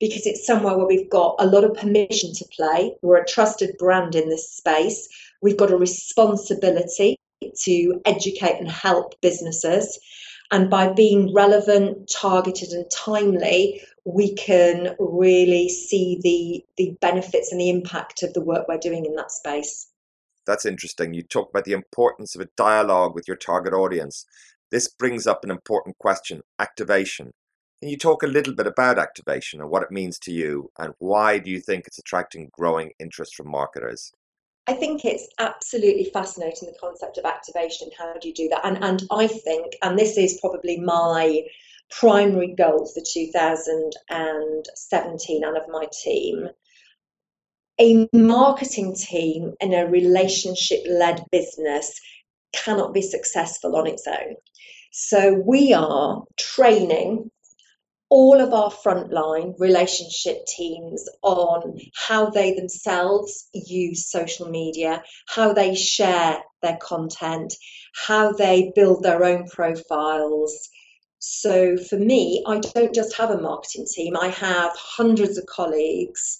because 0.00 0.26
it's 0.26 0.46
somewhere 0.46 0.76
where 0.76 0.86
we've 0.86 1.10
got 1.10 1.36
a 1.38 1.46
lot 1.46 1.64
of 1.64 1.74
permission 1.74 2.32
to 2.34 2.44
play. 2.56 2.94
We're 3.02 3.22
a 3.22 3.26
trusted 3.26 3.76
brand 3.78 4.14
in 4.14 4.28
this 4.28 4.50
space. 4.50 5.08
We've 5.42 5.56
got 5.56 5.72
a 5.72 5.76
responsibility 5.76 7.16
to 7.64 8.00
educate 8.04 8.58
and 8.58 8.70
help 8.70 9.20
businesses. 9.20 9.98
And 10.50 10.70
by 10.70 10.92
being 10.92 11.34
relevant, 11.34 12.10
targeted, 12.14 12.70
and 12.70 12.88
timely, 12.90 13.82
we 14.04 14.34
can 14.34 14.94
really 15.00 15.68
see 15.68 16.20
the, 16.22 16.64
the 16.76 16.96
benefits 17.00 17.50
and 17.50 17.60
the 17.60 17.68
impact 17.68 18.22
of 18.22 18.32
the 18.32 18.40
work 18.40 18.68
we're 18.68 18.78
doing 18.78 19.04
in 19.04 19.16
that 19.16 19.32
space. 19.32 19.88
That's 20.46 20.64
interesting. 20.64 21.12
You 21.12 21.22
talk 21.22 21.50
about 21.50 21.64
the 21.64 21.72
importance 21.72 22.36
of 22.36 22.40
a 22.40 22.48
dialogue 22.56 23.14
with 23.16 23.26
your 23.26 23.36
target 23.36 23.72
audience. 23.72 24.24
This 24.70 24.88
brings 24.88 25.26
up 25.26 25.42
an 25.42 25.50
important 25.50 25.98
question 25.98 26.42
activation. 26.60 27.32
Can 27.80 27.88
you 27.90 27.98
talk 27.98 28.22
a 28.22 28.28
little 28.28 28.54
bit 28.54 28.68
about 28.68 28.98
activation 28.98 29.60
and 29.60 29.68
what 29.68 29.82
it 29.82 29.90
means 29.90 30.18
to 30.20 30.32
you, 30.32 30.70
and 30.78 30.94
why 30.98 31.38
do 31.38 31.50
you 31.50 31.60
think 31.60 31.86
it's 31.86 31.98
attracting 31.98 32.50
growing 32.52 32.92
interest 32.98 33.34
from 33.34 33.50
marketers? 33.50 34.12
I 34.68 34.72
think 34.72 35.04
it's 35.04 35.28
absolutely 35.38 36.10
fascinating 36.12 36.68
the 36.68 36.74
concept 36.80 37.18
of 37.18 37.24
activation. 37.24 37.86
And 37.88 37.96
how 37.96 38.14
do 38.18 38.26
you 38.28 38.34
do 38.34 38.48
that? 38.48 38.64
And 38.64 38.82
and 38.82 39.04
I 39.10 39.28
think, 39.28 39.76
and 39.82 39.98
this 39.98 40.16
is 40.18 40.40
probably 40.40 40.78
my 40.78 41.42
primary 41.90 42.54
goal 42.54 42.86
for 42.86 43.00
2017 43.00 45.44
and 45.44 45.56
of 45.56 45.68
my 45.68 45.86
team. 46.02 46.48
A 47.78 48.08
marketing 48.12 48.96
team 48.96 49.54
in 49.60 49.72
a 49.74 49.86
relationship 49.86 50.80
led 50.88 51.22
business 51.30 52.00
cannot 52.52 52.92
be 52.94 53.02
successful 53.02 53.76
on 53.76 53.86
its 53.86 54.06
own. 54.06 54.36
So 54.92 55.34
we 55.34 55.74
are 55.74 56.24
training 56.38 57.30
all 58.08 58.40
of 58.40 58.52
our 58.52 58.70
frontline 58.70 59.54
relationship 59.58 60.46
teams 60.46 61.08
on 61.22 61.78
how 61.94 62.30
they 62.30 62.54
themselves 62.54 63.48
use 63.52 64.10
social 64.10 64.48
media, 64.48 65.02
how 65.26 65.52
they 65.52 65.74
share 65.74 66.38
their 66.62 66.76
content, 66.80 67.54
how 67.94 68.32
they 68.32 68.72
build 68.74 69.02
their 69.02 69.24
own 69.24 69.48
profiles. 69.48 70.68
So 71.18 71.76
for 71.76 71.96
me, 71.96 72.44
I 72.46 72.60
don't 72.60 72.94
just 72.94 73.16
have 73.16 73.30
a 73.30 73.40
marketing 73.40 73.86
team, 73.92 74.16
I 74.16 74.28
have 74.28 74.72
hundreds 74.76 75.38
of 75.38 75.46
colleagues 75.46 76.38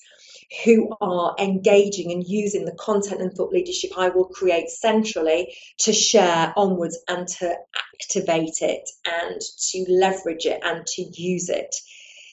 who 0.65 0.95
are 1.01 1.35
engaging 1.39 2.13
and 2.13 2.25
using 2.27 2.65
the 2.65 2.77
content 2.79 3.21
and 3.21 3.33
thought 3.33 3.53
leadership 3.53 3.91
I 3.97 4.09
will 4.11 4.27
create 4.27 4.71
centrally 4.71 5.55
to 5.81 5.93
share 5.93 6.53
onwards 6.57 6.99
and 7.09 7.27
to 7.29 7.57
activate 7.95 8.61
it 8.61 8.89
and 9.05 9.41
to 9.41 9.87
leverage 9.89 10.47
it 10.47 10.61
and 10.63 10.87
to 10.87 11.03
use 11.03 11.49
it. 11.49 11.75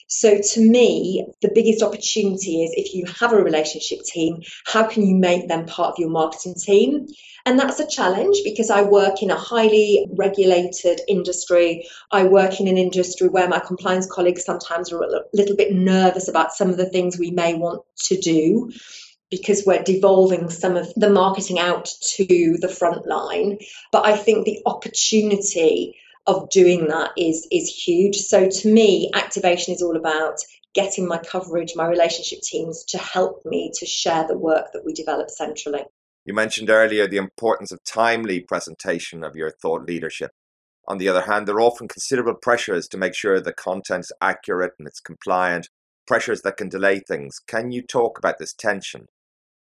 So, 0.06 0.38
to 0.38 0.60
me, 0.60 1.26
the 1.40 1.50
biggest 1.54 1.82
opportunity 1.82 2.64
is 2.64 2.72
if 2.76 2.94
you 2.94 3.04
have 3.20 3.32
a 3.32 3.42
relationship 3.42 4.00
team, 4.02 4.42
how 4.66 4.86
can 4.86 5.06
you 5.06 5.16
make 5.16 5.48
them 5.48 5.66
part 5.66 5.92
of 5.92 5.98
your 5.98 6.10
marketing 6.10 6.54
team? 6.54 7.06
And 7.46 7.58
that's 7.58 7.80
a 7.80 7.86
challenge 7.86 8.38
because 8.44 8.70
I 8.70 8.82
work 8.82 9.22
in 9.22 9.30
a 9.30 9.36
highly 9.36 10.06
regulated 10.16 11.00
industry. 11.08 11.86
I 12.10 12.24
work 12.24 12.60
in 12.60 12.68
an 12.68 12.78
industry 12.78 13.28
where 13.28 13.48
my 13.48 13.58
compliance 13.58 14.06
colleagues 14.10 14.44
sometimes 14.44 14.92
are 14.92 15.02
a 15.02 15.24
little 15.32 15.56
bit 15.56 15.74
nervous 15.74 16.28
about 16.28 16.54
some 16.54 16.70
of 16.70 16.78
the 16.78 16.88
things 16.88 17.18
we 17.18 17.30
may 17.30 17.54
want 17.54 17.82
to 18.04 18.16
do 18.16 18.70
because 19.30 19.64
we're 19.66 19.82
devolving 19.82 20.48
some 20.48 20.76
of 20.76 20.92
the 20.94 21.10
marketing 21.10 21.58
out 21.58 21.88
to 22.02 22.56
the 22.60 22.68
front 22.68 23.06
line. 23.06 23.58
But 23.90 24.06
I 24.06 24.16
think 24.16 24.44
the 24.44 24.60
opportunity 24.64 25.96
of 26.26 26.48
doing 26.50 26.88
that 26.88 27.10
is 27.16 27.46
is 27.50 27.68
huge. 27.68 28.16
So 28.16 28.48
to 28.48 28.72
me, 28.72 29.10
activation 29.14 29.74
is 29.74 29.82
all 29.82 29.96
about 29.96 30.36
getting 30.74 31.06
my 31.06 31.18
coverage, 31.18 31.74
my 31.76 31.86
relationship 31.86 32.40
teams 32.42 32.84
to 32.84 32.98
help 32.98 33.42
me 33.44 33.70
to 33.74 33.86
share 33.86 34.26
the 34.26 34.36
work 34.36 34.72
that 34.72 34.84
we 34.84 34.92
develop 34.92 35.30
centrally. 35.30 35.84
You 36.24 36.34
mentioned 36.34 36.70
earlier 36.70 37.06
the 37.06 37.18
importance 37.18 37.70
of 37.70 37.84
timely 37.84 38.40
presentation 38.40 39.22
of 39.22 39.36
your 39.36 39.50
thought 39.50 39.86
leadership. 39.86 40.32
On 40.88 40.98
the 40.98 41.08
other 41.08 41.22
hand, 41.22 41.46
there 41.46 41.54
are 41.56 41.60
often 41.60 41.88
considerable 41.88 42.34
pressures 42.34 42.88
to 42.88 42.98
make 42.98 43.14
sure 43.14 43.40
the 43.40 43.52
content's 43.52 44.12
accurate 44.20 44.72
and 44.78 44.88
it's 44.88 45.00
compliant, 45.00 45.68
pressures 46.06 46.42
that 46.42 46.56
can 46.56 46.68
delay 46.68 47.00
things. 47.00 47.38
Can 47.46 47.70
you 47.70 47.82
talk 47.82 48.18
about 48.18 48.38
this 48.38 48.52
tension? 48.52 49.06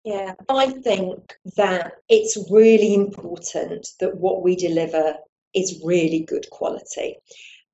Yeah, 0.04 0.34
I 0.48 0.70
think 0.70 1.36
that 1.56 1.92
it's 2.08 2.38
really 2.50 2.94
important 2.94 3.88
that 4.00 4.16
what 4.16 4.42
we 4.42 4.56
deliver 4.56 5.14
is 5.54 5.82
really 5.84 6.20
good 6.20 6.48
quality. 6.50 7.16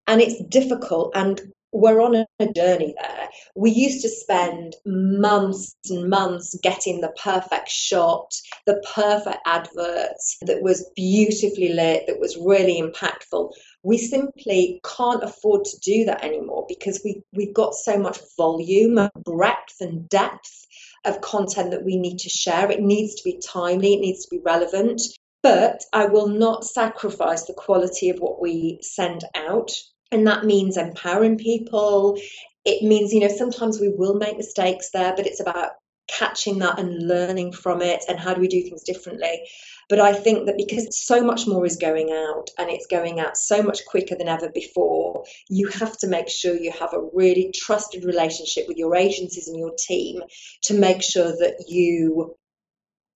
And 0.06 0.20
it's 0.20 0.42
difficult, 0.44 1.12
and 1.14 1.40
we're 1.74 2.00
on 2.00 2.14
a 2.14 2.52
journey 2.52 2.94
there. 3.00 3.28
We 3.56 3.72
used 3.72 4.02
to 4.02 4.08
spend 4.08 4.76
months 4.86 5.74
and 5.90 6.08
months 6.08 6.56
getting 6.62 7.00
the 7.00 7.12
perfect 7.20 7.68
shot, 7.68 8.32
the 8.64 8.80
perfect 8.94 9.38
advert 9.44 10.16
that 10.42 10.62
was 10.62 10.88
beautifully 10.94 11.72
lit, 11.72 12.06
that 12.06 12.20
was 12.20 12.36
really 12.36 12.80
impactful. 12.80 13.50
We 13.82 13.98
simply 13.98 14.80
can't 14.84 15.24
afford 15.24 15.64
to 15.64 15.78
do 15.80 16.04
that 16.04 16.22
anymore 16.22 16.64
because 16.68 17.00
we, 17.04 17.22
we've 17.32 17.54
got 17.54 17.74
so 17.74 17.98
much 17.98 18.20
volume, 18.36 19.10
breadth, 19.24 19.80
and 19.80 20.08
depth 20.08 20.66
of 21.04 21.20
content 21.22 21.72
that 21.72 21.84
we 21.84 21.96
need 21.96 22.18
to 22.20 22.28
share. 22.28 22.70
It 22.70 22.80
needs 22.80 23.16
to 23.16 23.24
be 23.24 23.40
timely, 23.44 23.94
it 23.94 24.00
needs 24.00 24.24
to 24.26 24.30
be 24.30 24.42
relevant 24.44 25.02
but 25.44 25.84
I 25.92 26.06
will 26.06 26.26
not 26.26 26.64
sacrifice 26.64 27.44
the 27.44 27.52
quality 27.52 28.08
of 28.08 28.18
what 28.18 28.40
we 28.40 28.78
send 28.80 29.24
out. 29.36 29.70
And 30.10 30.26
that 30.26 30.44
means 30.44 30.78
empowering 30.78 31.36
people. 31.36 32.18
It 32.64 32.82
means, 32.82 33.12
you 33.12 33.20
know, 33.20 33.28
sometimes 33.28 33.78
we 33.78 33.90
will 33.90 34.14
make 34.14 34.38
mistakes 34.38 34.88
there, 34.94 35.14
but 35.14 35.26
it's 35.26 35.40
about 35.40 35.72
catching 36.08 36.60
that 36.60 36.78
and 36.78 37.06
learning 37.06 37.52
from 37.52 37.82
it 37.82 38.04
and 38.08 38.18
how 38.18 38.32
do 38.32 38.40
we 38.40 38.48
do 38.48 38.62
things 38.62 38.84
differently. 38.84 39.46
But 39.90 40.00
I 40.00 40.14
think 40.14 40.46
that 40.46 40.56
because 40.56 40.88
so 40.92 41.22
much 41.22 41.46
more 41.46 41.66
is 41.66 41.76
going 41.76 42.10
out 42.10 42.48
and 42.58 42.70
it's 42.70 42.86
going 42.86 43.20
out 43.20 43.36
so 43.36 43.62
much 43.62 43.84
quicker 43.84 44.14
than 44.16 44.28
ever 44.28 44.48
before, 44.48 45.24
you 45.50 45.68
have 45.68 45.98
to 45.98 46.06
make 46.06 46.30
sure 46.30 46.56
you 46.56 46.72
have 46.72 46.94
a 46.94 47.06
really 47.12 47.52
trusted 47.54 48.04
relationship 48.04 48.64
with 48.66 48.78
your 48.78 48.96
agencies 48.96 49.46
and 49.48 49.58
your 49.58 49.74
team 49.78 50.22
to 50.62 50.72
make 50.72 51.02
sure 51.02 51.32
that 51.32 51.66
you 51.68 52.34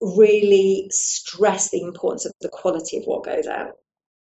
really 0.01 0.87
stress 0.91 1.69
the 1.69 1.81
importance 1.81 2.25
of 2.25 2.33
the 2.41 2.49
quality 2.49 2.97
of 2.97 3.03
what 3.05 3.25
goes 3.25 3.47
out. 3.47 3.73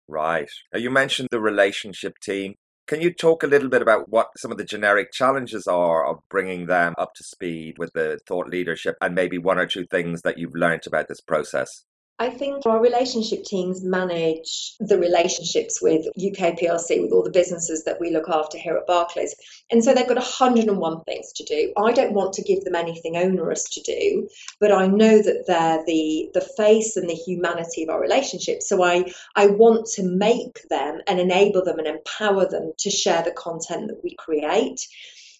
Right. 0.07 0.49
Now 0.73 0.79
you 0.79 0.89
mentioned 0.89 1.29
the 1.31 1.39
relationship 1.39 2.19
team. 2.21 2.55
Can 2.87 3.01
you 3.01 3.11
talk 3.11 3.41
a 3.41 3.47
little 3.47 3.69
bit 3.69 3.81
about 3.81 4.09
what 4.09 4.27
some 4.37 4.51
of 4.51 4.59
the 4.59 4.63
generic 4.63 5.11
challenges 5.11 5.65
are 5.65 6.05
of 6.05 6.19
bringing 6.29 6.67
them 6.67 6.93
up 6.99 7.15
to 7.15 7.23
speed 7.23 7.79
with 7.79 7.91
the 7.93 8.19
thought 8.27 8.47
leadership 8.47 8.95
and 9.01 9.15
maybe 9.15 9.39
one 9.39 9.57
or 9.57 9.65
two 9.65 9.85
things 9.89 10.21
that 10.21 10.37
you've 10.37 10.53
learned 10.53 10.83
about 10.85 11.07
this 11.07 11.21
process? 11.21 11.83
I 12.17 12.29
think 12.29 12.65
our 12.65 12.81
relationship 12.81 13.43
teams 13.43 13.83
manage 13.83 14.75
the 14.79 14.97
relationships 14.97 15.81
with 15.81 16.07
UK 16.15 16.57
PLC, 16.57 17.01
with 17.01 17.11
all 17.11 17.23
the 17.23 17.29
businesses 17.29 17.83
that 17.83 17.99
we 17.99 18.09
look 18.09 18.29
after 18.29 18.57
here 18.57 18.77
at 18.77 18.87
Barclays. 18.87 19.35
And 19.69 19.83
so 19.83 19.93
they've 19.93 20.07
got 20.07 20.15
101 20.15 21.03
things 21.03 21.33
to 21.33 21.43
do. 21.43 21.73
I 21.75 21.91
don't 21.91 22.13
want 22.13 22.31
to 22.33 22.41
give 22.43 22.63
them 22.63 22.75
anything 22.75 23.17
onerous 23.17 23.69
to 23.71 23.81
do, 23.81 24.29
but 24.61 24.71
I 24.71 24.87
know 24.87 25.21
that 25.21 25.43
they're 25.45 25.83
the, 25.85 26.29
the 26.33 26.47
face 26.55 26.95
and 26.95 27.09
the 27.09 27.15
humanity 27.15 27.83
of 27.83 27.89
our 27.89 27.99
relationship. 27.99 28.61
So 28.61 28.81
I, 28.81 29.11
I 29.35 29.47
want 29.47 29.85
to 29.95 30.03
make 30.03 30.61
them 30.69 31.01
and 31.07 31.19
enable 31.19 31.65
them 31.65 31.79
and 31.79 31.87
empower 31.87 32.45
them 32.45 32.71
to 32.77 32.89
share 32.89 33.23
the 33.23 33.31
content 33.31 33.89
that 33.89 34.01
we 34.05 34.15
create. 34.15 34.87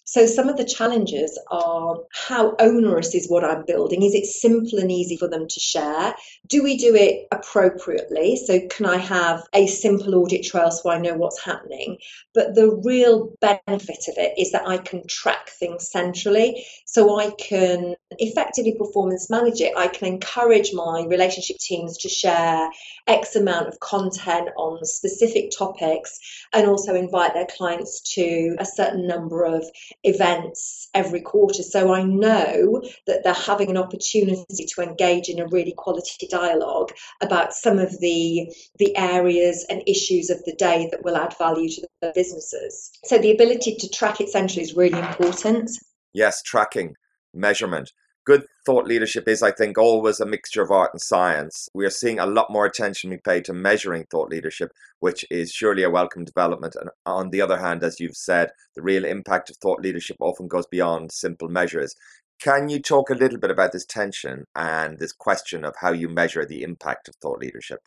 So, 0.08 0.24
some 0.24 0.48
of 0.48 0.56
the 0.56 0.64
challenges 0.64 1.36
are 1.50 1.96
how 2.12 2.54
onerous 2.60 3.12
is 3.12 3.28
what 3.28 3.44
I'm 3.44 3.64
building? 3.66 4.02
Is 4.02 4.14
it 4.14 4.24
simple 4.24 4.78
and 4.78 4.90
easy 4.92 5.16
for 5.16 5.26
them 5.26 5.48
to 5.48 5.60
share? 5.60 6.14
Do 6.46 6.62
we 6.62 6.76
do 6.76 6.94
it 6.94 7.26
appropriately? 7.32 8.36
So, 8.36 8.60
can 8.68 8.86
I 8.86 8.98
have 8.98 9.42
a 9.52 9.66
simple 9.66 10.14
audit 10.14 10.44
trail 10.44 10.70
so 10.70 10.90
I 10.90 10.98
know 10.98 11.14
what's 11.14 11.42
happening? 11.42 11.98
But 12.34 12.54
the 12.54 12.80
real 12.84 13.32
benefit 13.40 14.06
of 14.06 14.14
it 14.16 14.38
is 14.38 14.52
that 14.52 14.68
I 14.68 14.78
can 14.78 15.04
track 15.08 15.50
things 15.50 15.90
centrally. 15.90 16.64
So, 16.84 17.18
I 17.18 17.32
can 17.32 17.96
effectively 18.20 18.76
performance 18.78 19.28
manage 19.28 19.60
it. 19.60 19.72
I 19.76 19.88
can 19.88 20.06
encourage 20.06 20.72
my 20.72 21.04
relationship 21.08 21.56
teams 21.58 21.98
to 21.98 22.08
share 22.08 22.70
X 23.08 23.34
amount 23.34 23.66
of 23.66 23.80
content 23.80 24.50
on 24.56 24.84
specific 24.84 25.50
topics 25.50 26.20
and 26.52 26.68
also 26.68 26.94
invite 26.94 27.34
their 27.34 27.46
clients 27.46 28.14
to 28.14 28.54
a 28.60 28.64
certain 28.64 29.08
number 29.08 29.44
of 29.44 29.68
events 30.04 30.88
every 30.94 31.20
quarter. 31.20 31.62
So 31.62 31.92
I 31.92 32.02
know 32.02 32.82
that 33.06 33.24
they're 33.24 33.32
having 33.32 33.70
an 33.70 33.76
opportunity 33.76 34.66
to 34.66 34.82
engage 34.82 35.28
in 35.28 35.40
a 35.40 35.48
really 35.48 35.74
quality 35.76 36.28
dialogue 36.28 36.92
about 37.22 37.52
some 37.52 37.78
of 37.78 37.98
the, 38.00 38.52
the 38.78 38.96
areas 38.96 39.66
and 39.68 39.82
issues 39.86 40.30
of 40.30 40.42
the 40.44 40.54
day 40.54 40.88
that 40.90 41.04
will 41.04 41.16
add 41.16 41.36
value 41.38 41.68
to 41.68 41.88
the 42.00 42.12
businesses. 42.14 42.90
So 43.04 43.18
the 43.18 43.32
ability 43.32 43.76
to 43.76 43.88
track 43.88 44.20
it 44.20 44.28
centrally 44.28 44.62
is 44.62 44.74
really 44.74 44.98
important. 44.98 45.70
Yes, 46.12 46.42
tracking, 46.42 46.94
measurement 47.34 47.92
good 48.26 48.44
thought 48.66 48.86
leadership 48.86 49.28
is, 49.28 49.42
I 49.42 49.52
think, 49.52 49.78
always 49.78 50.20
a 50.20 50.26
mixture 50.26 50.62
of 50.62 50.70
art 50.70 50.90
and 50.92 51.00
science. 51.00 51.68
We 51.72 51.86
are 51.86 51.90
seeing 51.90 52.18
a 52.18 52.26
lot 52.26 52.50
more 52.50 52.66
attention 52.66 53.10
being 53.10 53.20
paid 53.24 53.44
to 53.46 53.52
measuring 53.52 54.04
thought 54.04 54.28
leadership, 54.28 54.72
which 54.98 55.24
is 55.30 55.52
surely 55.52 55.84
a 55.84 55.90
welcome 55.90 56.24
development. 56.24 56.74
And 56.78 56.90
on 57.06 57.30
the 57.30 57.40
other 57.40 57.58
hand, 57.58 57.82
as 57.82 58.00
you've 58.00 58.16
said, 58.16 58.50
the 58.74 58.82
real 58.82 59.04
impact 59.04 59.48
of 59.48 59.56
thought 59.56 59.80
leadership 59.80 60.16
often 60.20 60.48
goes 60.48 60.66
beyond 60.66 61.12
simple 61.12 61.48
measures. 61.48 61.94
Can 62.40 62.68
you 62.68 62.82
talk 62.82 63.08
a 63.08 63.14
little 63.14 63.38
bit 63.38 63.50
about 63.50 63.72
this 63.72 63.86
tension 63.86 64.44
and 64.54 64.98
this 64.98 65.12
question 65.12 65.64
of 65.64 65.74
how 65.80 65.92
you 65.92 66.08
measure 66.08 66.44
the 66.44 66.62
impact 66.62 67.08
of 67.08 67.14
thought 67.16 67.38
leadership? 67.38 67.78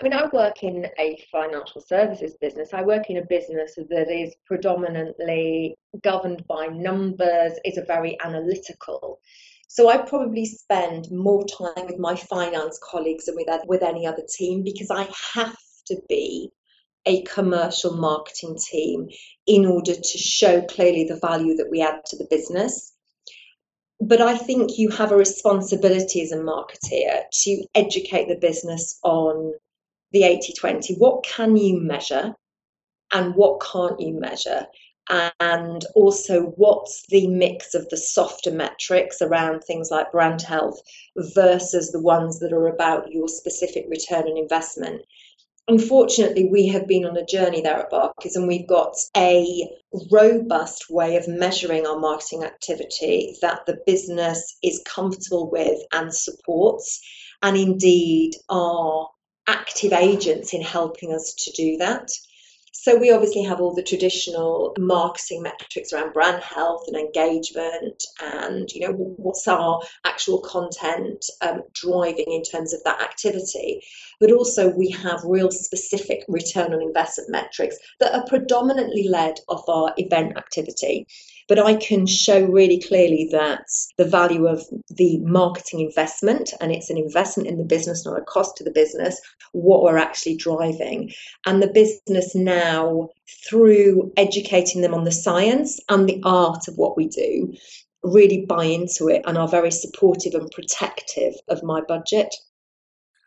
I 0.00 0.04
mean, 0.04 0.12
I 0.12 0.26
work 0.32 0.64
in 0.64 0.88
a 0.98 1.24
financial 1.30 1.80
services 1.80 2.36
business. 2.40 2.74
I 2.74 2.82
work 2.82 3.10
in 3.10 3.18
a 3.18 3.26
business 3.26 3.76
that 3.76 4.10
is 4.10 4.34
predominantly 4.44 5.76
governed 6.02 6.44
by 6.48 6.66
numbers, 6.66 7.52
is 7.64 7.78
a 7.78 7.84
very 7.84 8.18
analytical. 8.24 9.20
So 9.74 9.88
I 9.88 9.96
probably 9.96 10.44
spend 10.44 11.10
more 11.10 11.44
time 11.46 11.86
with 11.86 11.98
my 11.98 12.14
finance 12.14 12.78
colleagues 12.80 13.24
than 13.24 13.34
with, 13.34 13.48
with 13.66 13.82
any 13.82 14.06
other 14.06 14.22
team 14.22 14.62
because 14.62 14.88
I 14.88 15.08
have 15.32 15.58
to 15.86 16.00
be 16.08 16.52
a 17.06 17.22
commercial 17.22 17.96
marketing 17.96 18.56
team 18.70 19.08
in 19.48 19.66
order 19.66 19.96
to 19.96 20.18
show 20.18 20.62
clearly 20.62 21.06
the 21.08 21.18
value 21.18 21.56
that 21.56 21.72
we 21.72 21.82
add 21.82 22.04
to 22.06 22.16
the 22.16 22.28
business. 22.30 22.92
But 23.98 24.20
I 24.20 24.38
think 24.38 24.78
you 24.78 24.90
have 24.90 25.10
a 25.10 25.16
responsibility 25.16 26.22
as 26.22 26.30
a 26.30 26.36
marketeer 26.36 27.24
to 27.42 27.66
educate 27.74 28.28
the 28.28 28.38
business 28.40 29.00
on 29.02 29.54
the 30.12 30.22
80 30.22 30.52
20. 30.52 30.94
What 30.98 31.24
can 31.24 31.56
you 31.56 31.80
measure 31.80 32.32
and 33.12 33.34
what 33.34 33.60
can't 33.60 33.98
you 33.98 34.20
measure? 34.20 34.66
And 35.08 35.84
also 35.94 36.54
what's 36.56 37.06
the 37.08 37.26
mix 37.26 37.74
of 37.74 37.88
the 37.90 37.96
softer 37.96 38.50
metrics 38.50 39.20
around 39.20 39.60
things 39.60 39.90
like 39.90 40.12
brand 40.12 40.42
health 40.42 40.80
versus 41.34 41.92
the 41.92 42.00
ones 42.00 42.40
that 42.40 42.52
are 42.52 42.68
about 42.68 43.12
your 43.12 43.28
specific 43.28 43.84
return 43.88 44.24
on 44.24 44.38
investment. 44.38 45.02
Unfortunately, 45.66 46.46
we 46.46 46.66
have 46.68 46.86
been 46.86 47.06
on 47.06 47.16
a 47.16 47.24
journey 47.24 47.62
there 47.62 47.78
at 47.78 47.90
Barclays 47.90 48.36
and 48.36 48.46
we've 48.46 48.68
got 48.68 48.94
a 49.16 49.66
robust 50.10 50.90
way 50.90 51.16
of 51.16 51.26
measuring 51.26 51.86
our 51.86 51.98
marketing 51.98 52.44
activity 52.44 53.36
that 53.40 53.64
the 53.66 53.78
business 53.86 54.58
is 54.62 54.82
comfortable 54.86 55.50
with 55.50 55.78
and 55.92 56.14
supports, 56.14 57.00
and 57.42 57.56
indeed 57.56 58.34
are 58.50 59.08
active 59.46 59.92
agents 59.92 60.52
in 60.52 60.60
helping 60.60 61.14
us 61.14 61.34
to 61.34 61.52
do 61.52 61.78
that. 61.78 62.10
So 62.76 62.96
we 62.96 63.12
obviously 63.12 63.42
have 63.44 63.60
all 63.60 63.72
the 63.72 63.82
traditional 63.82 64.74
marketing 64.78 65.42
metrics 65.42 65.92
around 65.92 66.12
brand 66.12 66.42
health 66.42 66.84
and 66.88 66.96
engagement, 66.96 68.02
and 68.20 68.70
you 68.72 68.80
know 68.80 68.92
what's 68.92 69.46
our 69.48 69.80
actual 70.04 70.40
content 70.40 71.24
um, 71.40 71.62
driving 71.72 72.30
in 72.30 72.42
terms 72.42 72.74
of 72.74 72.82
that 72.84 73.00
activity. 73.00 73.80
But 74.20 74.32
also 74.32 74.68
we 74.68 74.90
have 74.90 75.20
real 75.24 75.50
specific 75.50 76.24
return 76.28 76.74
on 76.74 76.82
investment 76.82 77.30
metrics 77.30 77.76
that 78.00 78.12
are 78.12 78.26
predominantly 78.26 79.08
led 79.08 79.38
off 79.48 79.68
our 79.68 79.94
event 79.96 80.36
activity 80.36 81.06
but 81.48 81.58
I 81.58 81.74
can 81.76 82.06
show 82.06 82.44
really 82.44 82.80
clearly 82.80 83.28
that 83.32 83.66
the 83.98 84.04
value 84.04 84.46
of 84.46 84.62
the 84.90 85.18
marketing 85.18 85.80
investment, 85.80 86.52
and 86.60 86.72
it's 86.72 86.90
an 86.90 86.98
investment 86.98 87.48
in 87.48 87.58
the 87.58 87.64
business, 87.64 88.04
not 88.04 88.18
a 88.18 88.22
cost 88.22 88.56
to 88.56 88.64
the 88.64 88.70
business, 88.70 89.20
what 89.52 89.82
we're 89.82 89.98
actually 89.98 90.36
driving. 90.36 91.12
And 91.46 91.62
the 91.62 91.68
business 91.68 92.34
now, 92.34 93.08
through 93.48 94.12
educating 94.16 94.80
them 94.80 94.94
on 94.94 95.04
the 95.04 95.12
science 95.12 95.80
and 95.88 96.08
the 96.08 96.20
art 96.24 96.68
of 96.68 96.76
what 96.76 96.96
we 96.96 97.08
do, 97.08 97.54
really 98.02 98.44
buy 98.46 98.64
into 98.64 99.08
it 99.08 99.22
and 99.26 99.38
are 99.38 99.48
very 99.48 99.70
supportive 99.70 100.34
and 100.34 100.50
protective 100.50 101.34
of 101.48 101.62
my 101.62 101.80
budget. 101.80 102.34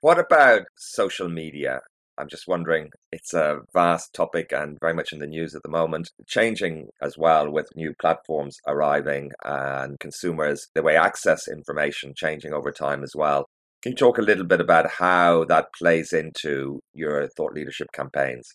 What 0.02 0.20
about 0.20 0.64
social 0.76 1.28
media? 1.28 1.82
I'm 2.18 2.30
just 2.30 2.48
wondering, 2.48 2.90
it's 3.12 3.34
a 3.34 3.60
vast 3.74 4.14
topic 4.14 4.52
and 4.52 4.78
very 4.80 4.94
much 4.94 5.14
in 5.14 5.20
the 5.20 5.28
news 5.28 5.56
at 5.56 5.64
the 5.64 5.70
moment, 5.70 6.10
changing 6.28 6.88
as 7.02 7.18
well 7.18 7.50
with 7.52 7.76
new 7.76 7.94
platforms 8.00 8.58
arriving 8.68 9.32
and 9.44 10.00
consumers, 10.00 10.68
the 10.74 10.84
way 10.84 10.96
access 10.96 11.48
information 11.48 12.14
changing 12.16 12.54
over 12.54 12.72
time 12.72 13.04
as 13.04 13.14
well. 13.16 13.46
Can 13.84 13.92
you 13.92 13.96
talk 13.98 14.18
a 14.18 14.24
little 14.24 14.46
bit 14.46 14.60
about 14.60 14.90
how 14.90 15.46
that 15.46 15.68
plays 15.78 16.12
into 16.12 16.80
your 16.94 17.28
thought 17.38 17.54
leadership 17.54 17.88
campaigns? 17.94 18.48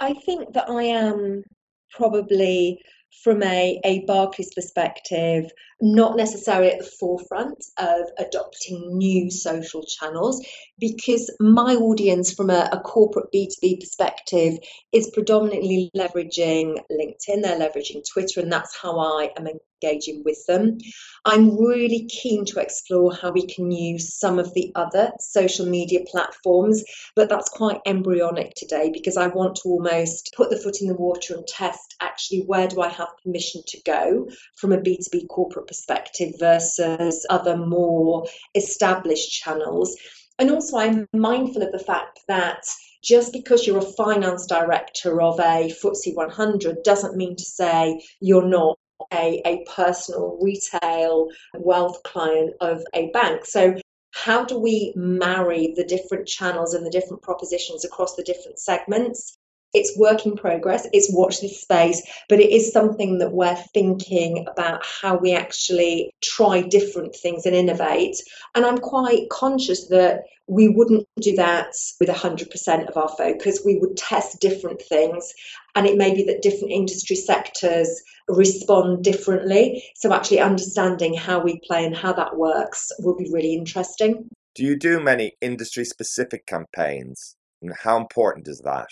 I 0.00 0.14
think 0.26 0.52
that 0.54 0.68
I 0.68 0.82
am 0.82 1.44
probably 1.92 2.78
from 3.22 3.42
a, 3.42 3.80
a 3.84 4.04
Barclays 4.06 4.52
perspective, 4.54 5.50
not 5.80 6.16
necessarily 6.16 6.72
at 6.72 6.78
the 6.78 6.90
forefront 6.98 7.64
of 7.78 8.10
adopting 8.18 8.96
new 8.96 9.30
social 9.30 9.84
channels 9.84 10.44
because 10.78 11.30
my 11.40 11.74
audience 11.74 12.32
from 12.32 12.50
a, 12.50 12.68
a, 12.72 12.80
corporate 12.80 13.32
B2B 13.34 13.80
perspective 13.80 14.58
is 14.92 15.10
predominantly 15.12 15.90
leveraging 15.96 16.78
LinkedIn, 16.90 17.42
they're 17.42 17.58
leveraging 17.58 18.02
Twitter, 18.10 18.40
and 18.40 18.52
that's 18.52 18.76
how 18.76 18.98
I 18.98 19.30
am 19.36 19.46
engaging 19.84 20.22
with 20.24 20.44
them. 20.46 20.78
I'm 21.24 21.56
really 21.56 22.06
keen 22.06 22.44
to 22.46 22.60
explore 22.60 23.14
how 23.14 23.32
we 23.32 23.46
can 23.46 23.70
use 23.70 24.14
some 24.14 24.38
of 24.38 24.52
the 24.54 24.72
other 24.74 25.12
social 25.20 25.66
media 25.66 26.00
platforms, 26.06 26.84
but 27.16 27.28
that's 27.28 27.48
quite 27.48 27.80
embryonic 27.86 28.54
today 28.56 28.90
because 28.92 29.16
I 29.16 29.28
want 29.28 29.56
to 29.56 29.68
almost 29.68 30.34
put 30.36 30.50
the 30.50 30.58
foot 30.58 30.80
in 30.80 30.88
the 30.88 30.94
water 30.94 31.34
and 31.34 31.46
test 31.46 31.94
actually 32.00 32.44
where 32.46 32.68
do 32.68 32.80
I 32.80 32.88
have 32.88 33.08
permission 33.22 33.62
to 33.68 33.82
go 33.84 34.28
from 34.56 34.72
a 34.72 34.78
B2B 34.78 35.28
corporate 35.28 35.66
perspective 35.66 36.34
versus 36.38 37.26
other 37.30 37.56
more 37.56 38.26
established 38.54 39.32
channels. 39.32 39.96
And 40.38 40.50
also, 40.50 40.78
I'm 40.78 41.08
mindful 41.12 41.62
of 41.62 41.72
the 41.72 41.78
fact 41.78 42.20
that 42.28 42.64
just 43.04 43.32
because 43.32 43.66
you're 43.66 43.78
a 43.78 43.82
finance 43.82 44.46
director 44.46 45.20
of 45.20 45.38
a 45.38 45.68
FTSE 45.68 46.14
100 46.14 46.82
doesn't 46.82 47.16
mean 47.16 47.36
to 47.36 47.44
say 47.44 48.00
you're 48.20 48.48
not 48.48 48.78
a, 49.12 49.40
a 49.44 49.64
personal 49.74 50.38
retail 50.40 51.28
wealth 51.54 52.02
client 52.02 52.54
of 52.60 52.82
a 52.94 53.10
bank. 53.10 53.44
So, 53.44 53.76
how 54.12 54.44
do 54.44 54.58
we 54.58 54.92
marry 54.94 55.74
the 55.76 55.84
different 55.84 56.28
channels 56.28 56.72
and 56.72 56.86
the 56.86 56.90
different 56.90 57.22
propositions 57.22 57.84
across 57.84 58.14
the 58.14 58.22
different 58.22 58.60
segments? 58.60 59.36
It's 59.74 59.98
work 59.98 60.24
in 60.24 60.36
progress, 60.36 60.86
it's 60.92 61.12
watch 61.12 61.40
this 61.40 61.60
space, 61.60 62.00
but 62.28 62.38
it 62.38 62.50
is 62.50 62.72
something 62.72 63.18
that 63.18 63.32
we're 63.32 63.56
thinking 63.74 64.46
about 64.48 64.86
how 64.86 65.16
we 65.16 65.34
actually 65.34 66.12
try 66.22 66.62
different 66.62 67.16
things 67.16 67.44
and 67.44 67.56
innovate. 67.56 68.16
And 68.54 68.64
I'm 68.64 68.78
quite 68.78 69.28
conscious 69.30 69.88
that 69.88 70.22
we 70.46 70.68
wouldn't 70.68 71.08
do 71.20 71.34
that 71.36 71.74
with 71.98 72.08
100% 72.08 72.88
of 72.88 72.96
our 72.96 73.08
focus. 73.08 73.62
We 73.64 73.78
would 73.78 73.96
test 73.96 74.40
different 74.40 74.80
things, 74.80 75.32
and 75.74 75.86
it 75.86 75.98
may 75.98 76.14
be 76.14 76.22
that 76.24 76.42
different 76.42 76.70
industry 76.70 77.16
sectors 77.16 78.00
respond 78.28 79.04
differently. 79.04 79.84
So, 79.96 80.12
actually, 80.12 80.40
understanding 80.40 81.14
how 81.14 81.40
we 81.40 81.60
play 81.66 81.84
and 81.84 81.96
how 81.96 82.12
that 82.14 82.36
works 82.36 82.90
will 82.98 83.16
be 83.16 83.30
really 83.32 83.54
interesting. 83.54 84.28
Do 84.54 84.64
you 84.64 84.78
do 84.78 85.00
many 85.00 85.32
industry 85.40 85.84
specific 85.84 86.46
campaigns? 86.46 87.36
And 87.60 87.72
how 87.82 87.96
important 87.96 88.46
is 88.48 88.60
that? 88.64 88.88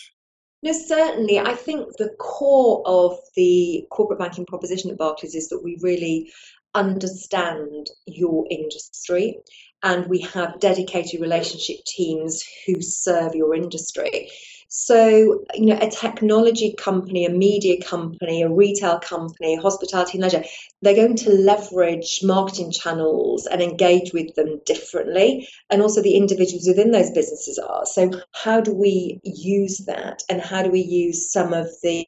No, 0.63 0.73
certainly. 0.73 1.39
I 1.39 1.55
think 1.55 1.97
the 1.99 2.11
core 2.19 2.83
of 2.87 3.19
the 3.37 3.87
corporate 3.91 4.19
banking 4.19 4.47
proposition 4.47 4.91
at 4.91 4.99
Barclays 4.99 5.35
is 5.35 5.49
that 5.49 5.63
we 5.63 5.77
really 5.81 6.33
understand 6.75 7.89
your 8.07 8.47
industry 8.51 9.39
and 9.83 10.07
we 10.07 10.21
have 10.21 10.61
dedicated 10.61 11.21
relationship 11.21 11.77
teams 11.85 12.43
who 12.67 12.81
serve 12.81 13.35
your 13.35 13.55
industry. 13.55 14.31
So, 14.75 15.45
you 15.53 15.67
know, 15.67 15.79
a 15.79 15.91
technology 15.91 16.73
company, 16.73 17.27
a 17.27 17.31
media 17.31 17.79
company, 17.83 18.41
a 18.41 18.49
retail 18.49 19.01
company, 19.01 19.55
hospitality 19.55 20.13
and 20.17 20.23
leisure, 20.23 20.45
they're 20.81 20.95
going 20.95 21.17
to 21.17 21.31
leverage 21.31 22.21
marketing 22.23 22.73
channels 22.73 23.45
and 23.45 23.61
engage 23.61 24.15
with 24.15 24.35
them 24.35 24.61
differently. 24.65 25.47
And 25.69 25.83
also 25.83 26.01
the 26.01 26.17
individuals 26.17 26.67
within 26.67 26.91
those 26.91 27.11
businesses 27.11 27.59
are. 27.59 27.85
So, 27.85 28.13
how 28.33 28.63
do 28.63 28.73
we 28.73 29.21
use 29.25 29.77
that? 29.89 30.23
And 30.31 30.41
how 30.41 30.63
do 30.63 30.71
we 30.71 30.81
use 30.81 31.31
some 31.31 31.53
of 31.53 31.69
the 31.83 32.07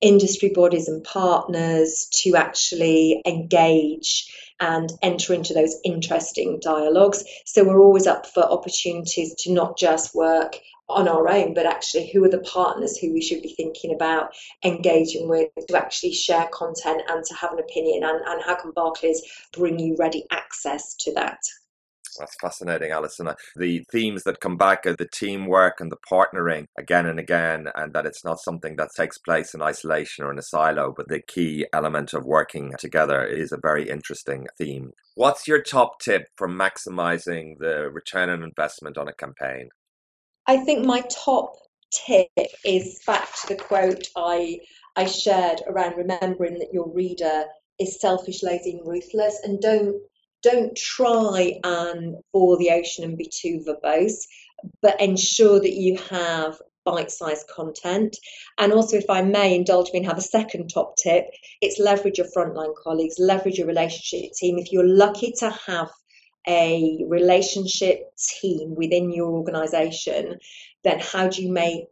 industry 0.00 0.50
bodies 0.50 0.86
and 0.86 1.02
partners 1.02 2.06
to 2.22 2.36
actually 2.36 3.22
engage? 3.26 4.32
And 4.60 4.90
enter 5.02 5.32
into 5.34 5.54
those 5.54 5.76
interesting 5.84 6.58
dialogues. 6.60 7.24
So 7.46 7.64
we're 7.64 7.80
always 7.80 8.06
up 8.06 8.26
for 8.26 8.42
opportunities 8.44 9.34
to 9.40 9.52
not 9.52 9.78
just 9.78 10.14
work 10.14 10.58
on 10.88 11.06
our 11.06 11.28
own, 11.28 11.54
but 11.54 11.66
actually 11.66 12.10
who 12.10 12.24
are 12.24 12.30
the 12.30 12.38
partners 12.40 12.96
who 12.96 13.12
we 13.12 13.20
should 13.20 13.42
be 13.42 13.54
thinking 13.54 13.94
about 13.94 14.30
engaging 14.64 15.28
with 15.28 15.50
to 15.68 15.76
actually 15.76 16.12
share 16.12 16.48
content 16.52 17.02
and 17.08 17.24
to 17.24 17.34
have 17.34 17.52
an 17.52 17.58
opinion 17.58 18.04
and, 18.04 18.20
and 18.26 18.42
how 18.42 18.54
can 18.54 18.70
Barclays 18.70 19.22
bring 19.52 19.78
you 19.78 19.96
ready 19.98 20.24
access 20.30 20.94
to 20.96 21.12
that? 21.14 21.38
That's 22.18 22.36
fascinating, 22.40 22.90
Alison. 22.90 23.28
Uh, 23.28 23.34
the 23.56 23.84
themes 23.90 24.24
that 24.24 24.40
come 24.40 24.56
back 24.56 24.86
are 24.86 24.96
the 24.96 25.08
teamwork 25.12 25.80
and 25.80 25.90
the 25.90 25.96
partnering 26.10 26.66
again 26.76 27.06
and 27.06 27.18
again, 27.18 27.68
and 27.74 27.92
that 27.92 28.06
it's 28.06 28.24
not 28.24 28.40
something 28.40 28.76
that 28.76 28.90
takes 28.96 29.18
place 29.18 29.54
in 29.54 29.62
isolation 29.62 30.24
or 30.24 30.32
in 30.32 30.38
a 30.38 30.42
silo, 30.42 30.92
but 30.96 31.08
the 31.08 31.20
key 31.20 31.66
element 31.72 32.14
of 32.14 32.24
working 32.24 32.74
together 32.78 33.24
is 33.24 33.52
a 33.52 33.58
very 33.62 33.88
interesting 33.88 34.46
theme. 34.56 34.90
What's 35.14 35.48
your 35.48 35.62
top 35.62 36.00
tip 36.00 36.26
for 36.36 36.48
maximizing 36.48 37.58
the 37.58 37.90
return 37.90 38.30
on 38.30 38.42
investment 38.42 38.98
on 38.98 39.08
a 39.08 39.14
campaign? 39.14 39.68
I 40.46 40.58
think 40.58 40.84
my 40.84 41.02
top 41.10 41.56
tip 41.92 42.28
is 42.64 43.00
back 43.06 43.28
to 43.40 43.48
the 43.48 43.56
quote 43.56 44.08
I 44.16 44.60
I 44.96 45.06
shared 45.06 45.62
around 45.66 45.96
remembering 45.96 46.58
that 46.58 46.72
your 46.72 46.92
reader 46.92 47.44
is 47.78 48.00
selfish, 48.00 48.42
lazy, 48.42 48.72
and 48.72 48.86
ruthless, 48.86 49.40
and 49.44 49.60
don't 49.60 49.96
don't 50.42 50.76
try 50.76 51.58
and 51.64 52.16
bore 52.32 52.56
the 52.58 52.70
ocean 52.70 53.04
and 53.04 53.18
be 53.18 53.30
too 53.32 53.64
verbose, 53.66 54.26
but 54.82 55.00
ensure 55.00 55.60
that 55.60 55.74
you 55.74 55.96
have 56.10 56.58
bite-sized 56.84 57.46
content. 57.48 58.16
And 58.56 58.72
also, 58.72 58.96
if 58.96 59.10
I 59.10 59.22
may 59.22 59.54
indulge 59.54 59.92
me 59.92 59.98
and 59.98 60.06
have 60.06 60.18
a 60.18 60.22
second 60.22 60.68
top 60.68 60.96
tip, 60.96 61.26
it's 61.60 61.78
leverage 61.78 62.18
your 62.18 62.28
frontline 62.34 62.74
colleagues, 62.82 63.16
leverage 63.18 63.58
your 63.58 63.66
relationship 63.66 64.32
team. 64.32 64.58
If 64.58 64.72
you're 64.72 64.86
lucky 64.86 65.32
to 65.38 65.50
have 65.66 65.90
a 66.46 67.04
relationship 67.06 68.10
team 68.40 68.74
within 68.74 69.12
your 69.12 69.30
organization, 69.32 70.38
then 70.82 70.98
how 71.00 71.28
do 71.28 71.42
you 71.42 71.52
make 71.52 71.88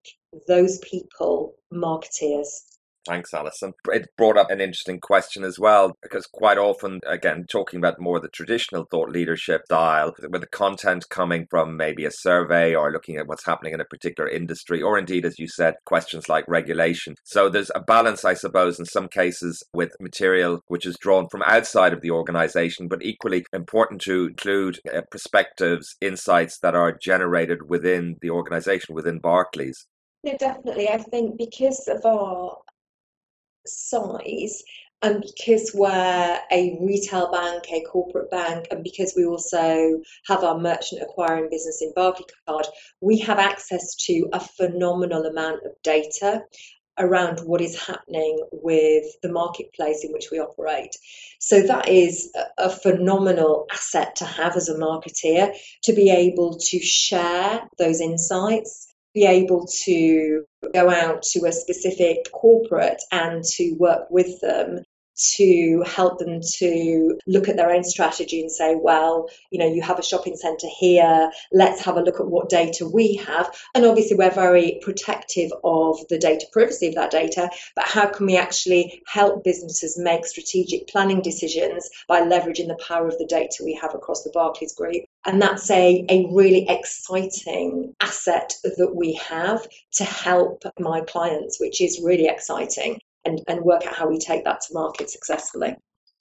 those 0.48 0.78
people 0.78 1.54
marketeers? 1.72 2.75
Thanks, 3.07 3.33
Alison. 3.33 3.73
It 3.92 4.09
brought 4.19 4.37
up 4.37 4.51
an 4.51 4.61
interesting 4.61 5.01
question 5.01 5.45
as 5.45 5.59
well, 5.59 5.97
because 6.03 6.27
quite 6.27 6.59
often, 6.59 7.01
again, 7.07 7.47
talking 7.49 7.79
about 7.79 8.01
more 8.01 8.19
the 8.19 8.29
traditional 8.29 8.87
thought 8.90 9.11
leadership 9.11 9.62
style, 9.66 10.12
with 10.29 10.40
the 10.40 10.49
content 10.49 11.09
coming 11.09 11.47
from 11.49 11.77
maybe 11.77 12.05
a 12.05 12.11
survey 12.11 12.75
or 12.75 12.90
looking 12.90 13.16
at 13.16 13.29
what's 13.29 13.47
happening 13.47 13.73
in 13.73 13.81
a 13.81 13.85
particular 13.85 14.29
industry, 14.29 14.83
or 14.83 14.99
indeed, 14.99 15.25
as 15.25 15.38
you 15.38 15.47
said, 15.47 15.75
questions 15.85 16.29
like 16.29 16.45
regulation. 16.49 17.14
So 17.25 17.49
there's 17.49 17.71
a 17.75 17.81
balance, 17.81 18.25
I 18.25 18.35
suppose, 18.35 18.79
in 18.79 18.87
some 18.87 19.09
cases 19.09 19.62
with 19.73 19.95
material 20.01 20.61
which 20.66 20.85
is 20.85 20.97
drawn 20.99 21.29
from 21.29 21.42
outside 21.42 21.92
of 21.92 22.01
the 22.01 22.11
organization, 22.11 22.88
but 22.88 23.05
equally 23.05 23.45
important 23.53 24.01
to 24.03 24.27
include 24.27 24.81
uh, 24.92 25.03
perspectives, 25.11 25.97
insights 26.01 26.59
that 26.59 26.75
are 26.75 26.99
generated 27.01 27.69
within 27.69 28.16
the 28.21 28.31
organization, 28.31 28.95
within 28.95 29.19
Barclays. 29.19 29.87
No, 30.25 30.37
definitely. 30.38 30.88
I 30.88 30.99
think 30.99 31.38
because 31.38 31.87
of 31.87 32.05
our 32.05 32.57
size 33.68 34.62
and 35.02 35.22
because 35.22 35.72
we're 35.74 36.40
a 36.50 36.79
retail 36.81 37.31
bank, 37.31 37.64
a 37.70 37.83
corporate 37.83 38.31
bank, 38.31 38.66
and 38.70 38.83
because 38.83 39.12
we 39.16 39.26
also 39.26 40.00
have 40.26 40.42
our 40.42 40.59
merchant 40.59 41.02
acquiring 41.02 41.50
business 41.50 41.83
in 41.83 41.92
Barclaycard, 41.92 42.66
we 43.00 43.18
have 43.18 43.38
access 43.38 43.94
to 44.07 44.26
a 44.33 44.40
phenomenal 44.40 45.26
amount 45.26 45.64
of 45.66 45.72
data 45.83 46.42
around 46.98 47.40
what 47.40 47.61
is 47.61 47.79
happening 47.79 48.42
with 48.52 49.05
the 49.22 49.31
marketplace 49.31 50.02
in 50.02 50.12
which 50.12 50.29
we 50.33 50.38
operate. 50.38 50.96
So 51.40 51.61
that 51.61 51.88
is 51.88 52.33
a 52.57 52.70
phenomenal 52.70 53.66
asset 53.70 54.16
to 54.16 54.24
have 54.24 54.57
as 54.57 54.70
a 54.70 54.79
marketeer 54.79 55.55
to 55.85 55.92
be 55.92 56.09
able 56.09 56.57
to 56.59 56.79
share 56.81 57.61
those 57.79 58.00
insights 58.00 58.94
be 59.16 59.24
able 59.24 59.66
to 59.85 60.44
go 60.74 60.90
out 60.90 61.22
to 61.22 61.46
a 61.46 61.52
specific 61.52 62.31
corporate 62.33 63.00
and 63.11 63.42
to 63.42 63.74
work 63.79 64.11
with 64.11 64.38
them 64.42 64.83
to 65.16 65.83
help 65.87 66.18
them 66.18 66.40
to 66.59 67.18
look 67.26 67.48
at 67.48 67.57
their 67.57 67.70
own 67.70 67.85
strategy 67.85 68.40
and 68.40 68.50
say, 68.50 68.74
well, 68.74 69.29
you 69.50 69.59
know, 69.59 69.66
you 69.66 69.83
have 69.83 69.98
a 69.98 70.02
shopping 70.02 70.37
centre 70.37 70.68
here, 70.79 71.31
let's 71.52 71.83
have 71.85 71.96
a 71.96 72.02
look 72.02 72.20
at 72.20 72.26
what 72.26 72.48
data 72.48 72.87
we 72.87 73.14
have. 73.16 73.50
And 73.74 73.85
obviously, 73.85 74.16
we're 74.16 74.31
very 74.31 74.79
protective 74.83 75.50
of 75.64 75.98
the 76.09 76.18
data 76.18 76.46
privacy 76.52 76.88
of 76.88 76.94
that 76.96 77.11
data, 77.11 77.48
but 77.74 77.87
how 77.87 78.07
can 78.07 78.26
we 78.26 78.37
actually 78.37 79.02
help 79.07 79.44
businesses 79.44 79.98
make 79.98 80.26
strategic 80.26 80.88
planning 80.88 81.22
decisions 81.22 81.88
by 82.09 82.20
leveraging 82.20 82.68
the 82.68 82.83
power 82.87 83.07
of 83.09 83.18
the 83.18 83.26
data 83.26 83.62
we 83.64 83.74
have 83.74 83.94
across 83.94 84.22
the 84.22 84.31
Barclays 84.31 84.74
Group? 84.74 85.05
And 85.24 85.42
that's 85.42 85.70
a, 85.70 86.05
a 86.09 86.26
really 86.31 86.68
exciting 86.68 87.94
asset 88.00 88.55
that 88.62 88.94
we 88.94 89.14
have 89.14 89.66
to 89.94 90.05
help 90.05 90.62
my 90.79 91.00
clients, 91.00 91.59
which 91.61 91.81
is 91.81 92.00
really 92.02 92.26
exciting 92.26 93.00
and, 93.26 93.42
and 93.48 93.60
work 93.60 93.86
out 93.86 93.96
how 93.96 94.08
we 94.08 94.18
take 94.18 94.44
that 94.44 94.60
to 94.62 94.74
market 94.74 95.10
successfully. 95.10 95.74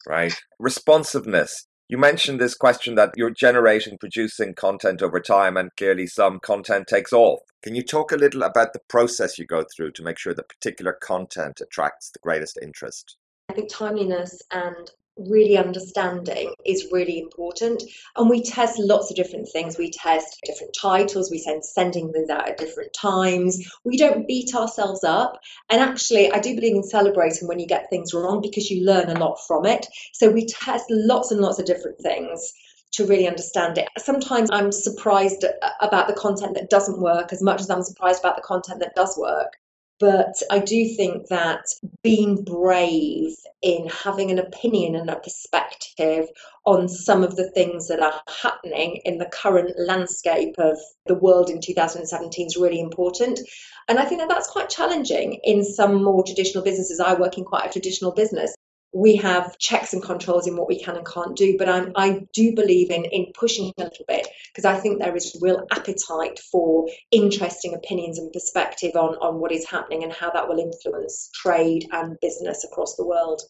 Right. 0.08 0.34
Responsiveness. 0.60 1.68
You 1.88 2.00
mentioned 2.00 2.42
this 2.42 2.56
question 2.56 2.96
that 2.96 3.12
you're 3.16 3.30
generating, 3.30 4.00
producing 4.00 4.56
content 4.56 5.04
over 5.04 5.20
time, 5.20 5.56
and 5.56 5.70
clearly 5.78 6.08
some 6.08 6.40
content 6.40 6.88
takes 6.88 7.14
off. 7.14 7.42
Can 7.62 7.76
you 7.76 7.84
talk 7.84 8.12
a 8.12 8.18
little 8.18 8.42
about 8.42 8.74
the 8.74 8.82
process 8.90 9.38
you 9.38 9.46
go 9.46 9.64
through 9.76 9.92
to 9.92 10.04
make 10.04 10.18
sure 10.18 10.34
that 10.34 10.50
particular 10.50 10.98
content 11.00 11.62
attracts 11.62 12.10
the 12.10 12.20
greatest 12.24 12.58
interest? 12.60 13.18
I 13.50 13.54
think 13.54 13.70
timeliness 13.70 14.42
and 14.52 14.90
really 15.18 15.58
understanding 15.58 16.54
is 16.66 16.90
really 16.92 17.20
important. 17.20 17.84
And 18.16 18.30
we 18.30 18.44
test 18.44 18.78
lots 18.80 19.10
of 19.10 19.16
different 19.16 19.48
things. 19.50 19.78
We 19.78 19.92
test 19.92 20.40
different 20.46 20.76
titles, 20.80 21.32
we 21.32 21.38
send 21.38 21.66
sending 21.66 22.12
things 22.12 22.30
out 22.30 22.50
at 22.50 22.58
different 22.58 22.94
times. 22.94 23.60
We 23.84 23.98
don't 23.98 24.28
beat 24.28 24.54
ourselves 24.56 25.04
up. 25.04 25.40
And 25.70 25.82
actually, 25.82 26.32
I 26.32 26.40
do 26.40 26.56
believe 26.56 26.76
in 26.76 26.84
celebrating 26.84 27.48
when 27.48 27.60
you 27.60 27.68
get 27.68 27.90
things 27.90 28.14
wrong 28.14 28.42
because 28.42 28.70
you 28.70 28.86
learn 28.86 29.10
a 29.10 29.20
lot 29.20 29.38
from 29.48 29.66
it. 29.66 29.88
So 30.14 30.30
we 30.30 30.46
test 30.46 30.86
lots 30.90 31.32
and 31.32 31.42
lots 31.42 31.60
of 31.60 31.66
different 31.66 32.00
things 32.00 32.54
to 32.94 33.06
really 33.06 33.28
understand 33.28 33.78
it. 33.78 33.90
Sometimes 33.98 34.50
I'm 34.52 34.72
surprised 34.72 35.46
about 35.82 36.08
the 36.08 36.14
content 36.14 36.56
that 36.56 36.70
doesn't 36.70 37.02
work 37.02 37.34
as 37.34 37.42
much 37.42 37.62
as 37.62 37.70
I'm 37.70 37.84
surprised 37.84 38.22
about 38.22 38.38
the 38.38 38.42
content 38.42 38.80
that 38.80 38.96
does 38.96 39.18
work. 39.18 39.54
But 40.00 40.36
I 40.52 40.60
do 40.60 40.94
think 40.96 41.28
that 41.28 41.64
being 42.04 42.44
brave 42.44 43.34
in 43.62 43.88
having 43.88 44.30
an 44.30 44.40
opinion 44.40 44.96
and 44.96 45.10
a 45.10 45.20
perspective 45.20 46.28
on 46.66 46.90
some 46.90 47.24
of 47.24 47.38
the 47.38 47.50
things 47.52 47.88
that 47.88 48.02
are 48.02 48.22
happening 48.42 49.02
in 49.06 49.20
the 49.20 49.26
current 49.26 49.72
landscape 49.78 50.56
of 50.58 50.78
the 51.06 51.16
world 51.16 51.50
in 51.50 51.62
2017 51.62 52.48
is 52.48 52.58
really 52.58 52.82
important. 52.82 53.40
And 53.88 53.98
I 53.98 54.06
think 54.06 54.20
that 54.20 54.30
that's 54.30 54.50
quite 54.50 54.70
challenging 54.70 55.40
in 55.44 55.64
some 55.64 56.04
more 56.04 56.24
traditional 56.26 56.64
businesses. 56.64 57.00
I 57.00 57.14
work 57.14 57.38
in 57.38 57.46
quite 57.46 57.68
a 57.68 57.72
traditional 57.72 58.12
business 58.12 58.54
we 58.96 59.18
have 59.18 59.58
checks 59.58 59.92
and 59.94 60.02
controls 60.02 60.48
in 60.48 60.56
what 60.56 60.70
we 60.70 60.82
can 60.82 60.96
and 60.96 61.06
can't 61.06 61.36
do. 61.36 61.58
But 61.60 61.68
I'm, 61.68 61.92
I 61.98 62.22
do 62.34 62.56
believe 62.56 62.90
in, 62.90 63.04
in 63.04 63.28
pushing 63.38 63.74
a 63.78 63.84
little 63.84 64.06
bit 64.08 64.26
because 64.48 64.64
I 64.64 64.80
think 64.80 65.00
there 65.00 65.16
is 65.16 65.38
real 65.42 65.68
appetite 65.72 66.40
for 66.40 66.88
interesting 67.12 67.74
opinions 67.74 68.18
and 68.18 68.32
perspective 68.32 68.96
on, 68.96 69.16
on 69.16 69.42
what 69.42 69.52
is 69.52 69.70
happening 69.70 70.04
and 70.04 70.14
how 70.14 70.32
that 70.32 70.48
will 70.48 70.60
influence 70.60 71.30
trade 71.36 71.86
and 71.92 72.18
business 72.22 72.64
across 72.64 72.96
the 72.96 73.06
world. 73.06 73.42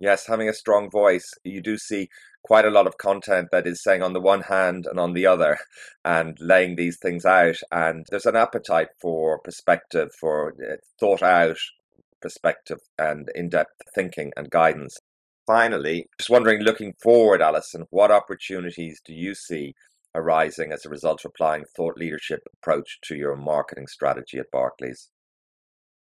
Yes, 0.00 0.26
having 0.26 0.48
a 0.48 0.54
strong 0.54 0.90
voice. 0.90 1.32
You 1.44 1.62
do 1.62 1.78
see 1.78 2.08
quite 2.42 2.64
a 2.64 2.70
lot 2.70 2.88
of 2.88 2.98
content 2.98 3.48
that 3.52 3.68
is 3.68 3.82
saying 3.82 4.02
on 4.02 4.14
the 4.14 4.20
one 4.20 4.42
hand 4.42 4.86
and 4.90 4.98
on 4.98 5.12
the 5.12 5.26
other 5.26 5.58
and 6.04 6.36
laying 6.40 6.74
these 6.74 6.98
things 7.00 7.24
out. 7.24 7.56
And 7.70 8.04
there's 8.10 8.26
an 8.26 8.36
appetite 8.36 8.88
for 9.00 9.38
perspective, 9.40 10.08
for 10.18 10.54
uh, 10.60 10.76
thought 10.98 11.22
out 11.22 11.58
perspective 12.20 12.78
and 12.98 13.30
in 13.34 13.48
depth 13.48 13.80
thinking 13.94 14.32
and 14.36 14.50
guidance. 14.50 14.98
Finally, 15.46 16.06
just 16.18 16.30
wondering, 16.30 16.60
looking 16.60 16.92
forward, 17.02 17.40
Alison, 17.40 17.86
what 17.90 18.10
opportunities 18.10 19.00
do 19.04 19.14
you 19.14 19.34
see 19.34 19.74
arising 20.14 20.72
as 20.72 20.84
a 20.84 20.90
result 20.90 21.24
of 21.24 21.30
applying 21.30 21.64
thought 21.76 21.96
leadership 21.96 22.40
approach 22.54 22.98
to 23.02 23.16
your 23.16 23.36
marketing 23.36 23.86
strategy 23.86 24.38
at 24.38 24.50
Barclays? 24.52 25.08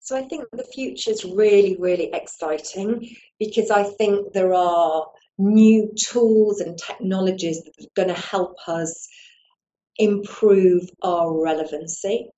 So 0.01 0.17
I 0.17 0.23
think 0.23 0.45
the 0.53 0.65
future 0.65 1.11
is 1.11 1.25
really, 1.25 1.77
really 1.81 2.11
exciting 2.13 3.17
because 3.39 3.71
I 3.71 3.85
think 3.85 4.35
there 4.35 4.53
are 4.53 5.07
new 5.39 5.93
tools 5.99 6.61
and 6.61 6.79
technologies 6.79 7.63
that 7.65 7.85
are 7.85 8.05
going 8.05 8.15
to 8.15 8.21
help 8.21 8.57
us 8.69 9.09
improve 9.97 10.91
our 11.03 11.43
relevancy 11.43 12.29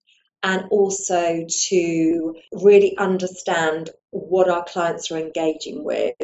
and 0.47 0.65
also 0.71 1.45
to 1.49 2.37
really 2.53 2.97
understand 2.99 3.91
what 4.11 4.49
our 4.49 4.65
clients 4.65 5.11
are 5.11 5.19
engaging 5.19 5.83
with 5.85 6.15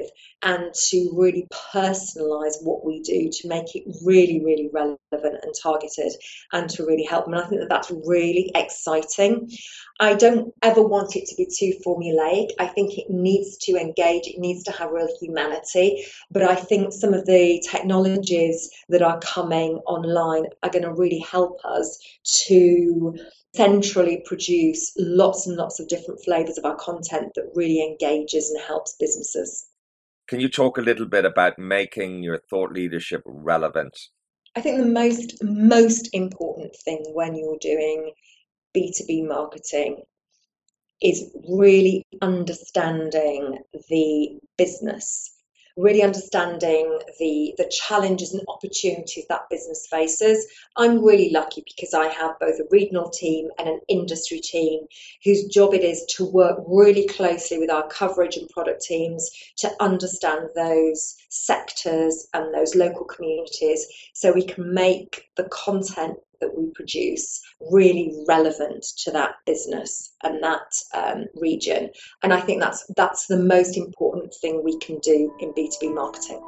and 0.43 0.73
to 0.75 1.11
really 1.13 1.49
personalize 1.75 2.55
what 2.63 2.87
we 2.87 3.03
do 3.03 3.29
to 3.33 3.49
make 3.49 3.75
it 3.75 3.83
really, 4.05 4.41
really 4.45 4.71
relevant 4.73 4.99
and 5.43 5.53
targeted 5.61 6.13
and 6.53 6.71
to 6.71 6.87
really 6.87 7.03
help 7.03 7.25
them. 7.25 7.35
And 7.35 7.43
I 7.43 7.47
think 7.49 7.63
that 7.63 7.69
that's 7.69 7.91
really 7.91 8.53
exciting. 8.55 9.51
I 9.99 10.15
don't 10.15 10.55
ever 10.63 10.83
want 10.83 11.17
it 11.17 11.27
to 11.27 11.35
be 11.35 11.47
too 11.47 11.77
formulaic. 11.85 12.51
I 12.61 12.69
think 12.69 12.97
it 12.97 13.11
needs 13.11 13.59
to 13.65 13.73
engage, 13.73 14.29
it 14.29 14.39
needs 14.39 14.63
to 14.65 14.73
have 14.73 14.93
real 14.93 15.09
humanity. 15.21 16.05
But 16.31 16.45
I 16.45 16.55
think 16.55 16.93
some 16.93 17.13
of 17.13 17.27
the 17.27 17.61
technologies 17.69 18.71
that 18.89 19.03
are 19.03 19.19
coming 19.19 19.81
online 19.87 20.45
are 20.63 20.71
going 20.71 20.85
to 20.85 20.95
really 20.95 21.25
help 21.29 21.59
us 21.65 21.99
to 22.47 23.19
centrally 23.55 24.23
produce 24.25 24.93
lots 24.97 25.47
and 25.47 25.57
lots 25.57 25.79
of 25.79 25.89
different 25.89 26.23
flavors 26.25 26.59
of 26.59 26.65
our 26.65 26.77
content 26.77 27.33
that 27.35 27.51
really 27.55 27.83
engages 27.83 28.51
and 28.51 28.63
helps 28.63 28.97
businesses. 28.99 29.67
Can 30.29 30.41
you 30.41 30.49
talk 30.49 30.79
a 30.79 30.83
little 30.83 31.07
bit 31.07 31.25
about 31.25 31.59
making 31.59 32.23
your 32.23 32.39
thought 32.39 32.73
leadership 32.73 33.23
relevant? 33.27 33.99
I 34.55 34.61
think 34.61 34.79
the 34.79 34.87
most 34.87 35.43
most 35.43 36.09
important 36.13 36.75
thing 36.77 37.05
when 37.13 37.35
you're 37.35 37.59
doing 37.61 38.13
B2B 38.77 39.27
marketing 39.27 40.03
is 41.03 41.31
really 41.49 42.07
understanding 42.21 43.59
the 43.89 44.39
business 44.57 45.32
really 45.77 46.03
understanding 46.03 46.99
the 47.19 47.55
the 47.57 47.71
challenges 47.71 48.33
and 48.33 48.43
opportunities 48.49 49.25
that 49.29 49.49
business 49.51 49.87
faces. 49.91 50.47
I'm 50.77 51.05
really 51.05 51.31
lucky 51.31 51.63
because 51.65 51.95
I 51.95 52.09
have 52.09 52.39
both 52.41 52.59
a 52.61 52.69
regional 52.71 53.11
team 53.11 53.49
and 53.59 53.69
an 53.69 53.81
industry 53.89 54.41
team 54.41 54.81
whose 55.25 55.45
job 55.47 55.75
it 55.75 55.83
is 55.83 56.05
to 56.17 56.25
work 56.25 56.59
really 56.67 57.07
closely 57.07 57.59
with 57.59 57.71
our 57.71 57.87
coverage 57.89 58.37
and 58.37 58.49
product 58.49 58.83
teams 58.83 59.31
to 59.59 59.71
understand 59.81 60.49
those 60.55 61.17
sectors 61.29 62.27
and 62.35 62.55
those 62.55 62.75
local 62.75 63.05
communities 63.05 63.87
so 64.13 64.33
we 64.33 64.45
can 64.45 64.73
make 64.73 65.31
the 65.37 65.45
content 65.45 66.19
that 66.43 66.59
we 66.59 66.71
produce 66.75 67.41
really 67.71 68.13
relevant 68.29 68.85
to 68.99 69.11
that 69.13 69.37
business 69.47 70.13
and 70.23 70.43
that 70.43 70.71
um, 70.93 71.25
region. 71.37 71.89
And 72.23 72.35
I 72.35 72.41
think 72.41 72.61
that's 72.61 72.85
that's 72.97 73.27
the 73.27 73.39
most 73.39 73.79
important 73.79 74.35
thing 74.41 74.63
we 74.63 74.79
can 74.79 74.99
do 74.99 75.35
in 75.41 75.55
B2B 75.55 75.95
marketing. 75.95 76.43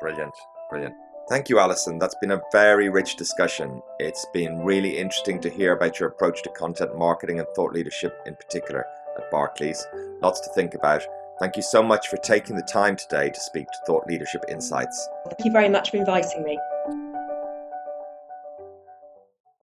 Brilliant, 0.00 0.34
brilliant. 0.70 0.94
Thank 1.28 1.48
you, 1.48 1.58
Alison. 1.58 1.98
That's 1.98 2.14
been 2.20 2.30
a 2.32 2.40
very 2.52 2.88
rich 2.88 3.16
discussion. 3.16 3.82
It's 3.98 4.26
been 4.32 4.64
really 4.64 4.96
interesting 4.96 5.40
to 5.40 5.50
hear 5.50 5.72
about 5.72 5.98
your 5.98 6.08
approach 6.08 6.42
to 6.44 6.50
content 6.50 6.96
marketing 6.96 7.40
and 7.40 7.48
thought 7.54 7.72
leadership 7.72 8.16
in 8.26 8.36
particular 8.36 8.84
at 9.16 9.30
Barclays. 9.30 9.84
Lots 10.22 10.40
to 10.40 10.50
think 10.54 10.74
about. 10.74 11.02
Thank 11.40 11.56
you 11.56 11.62
so 11.62 11.82
much 11.82 12.08
for 12.08 12.16
taking 12.18 12.56
the 12.56 12.62
time 12.62 12.96
today 12.96 13.28
to 13.28 13.40
speak 13.40 13.66
to 13.66 13.78
Thought 13.86 14.06
Leadership 14.06 14.44
Insights. 14.48 15.08
Thank 15.26 15.44
you 15.44 15.52
very 15.52 15.68
much 15.68 15.90
for 15.90 15.98
inviting 15.98 16.44
me. 16.44 16.58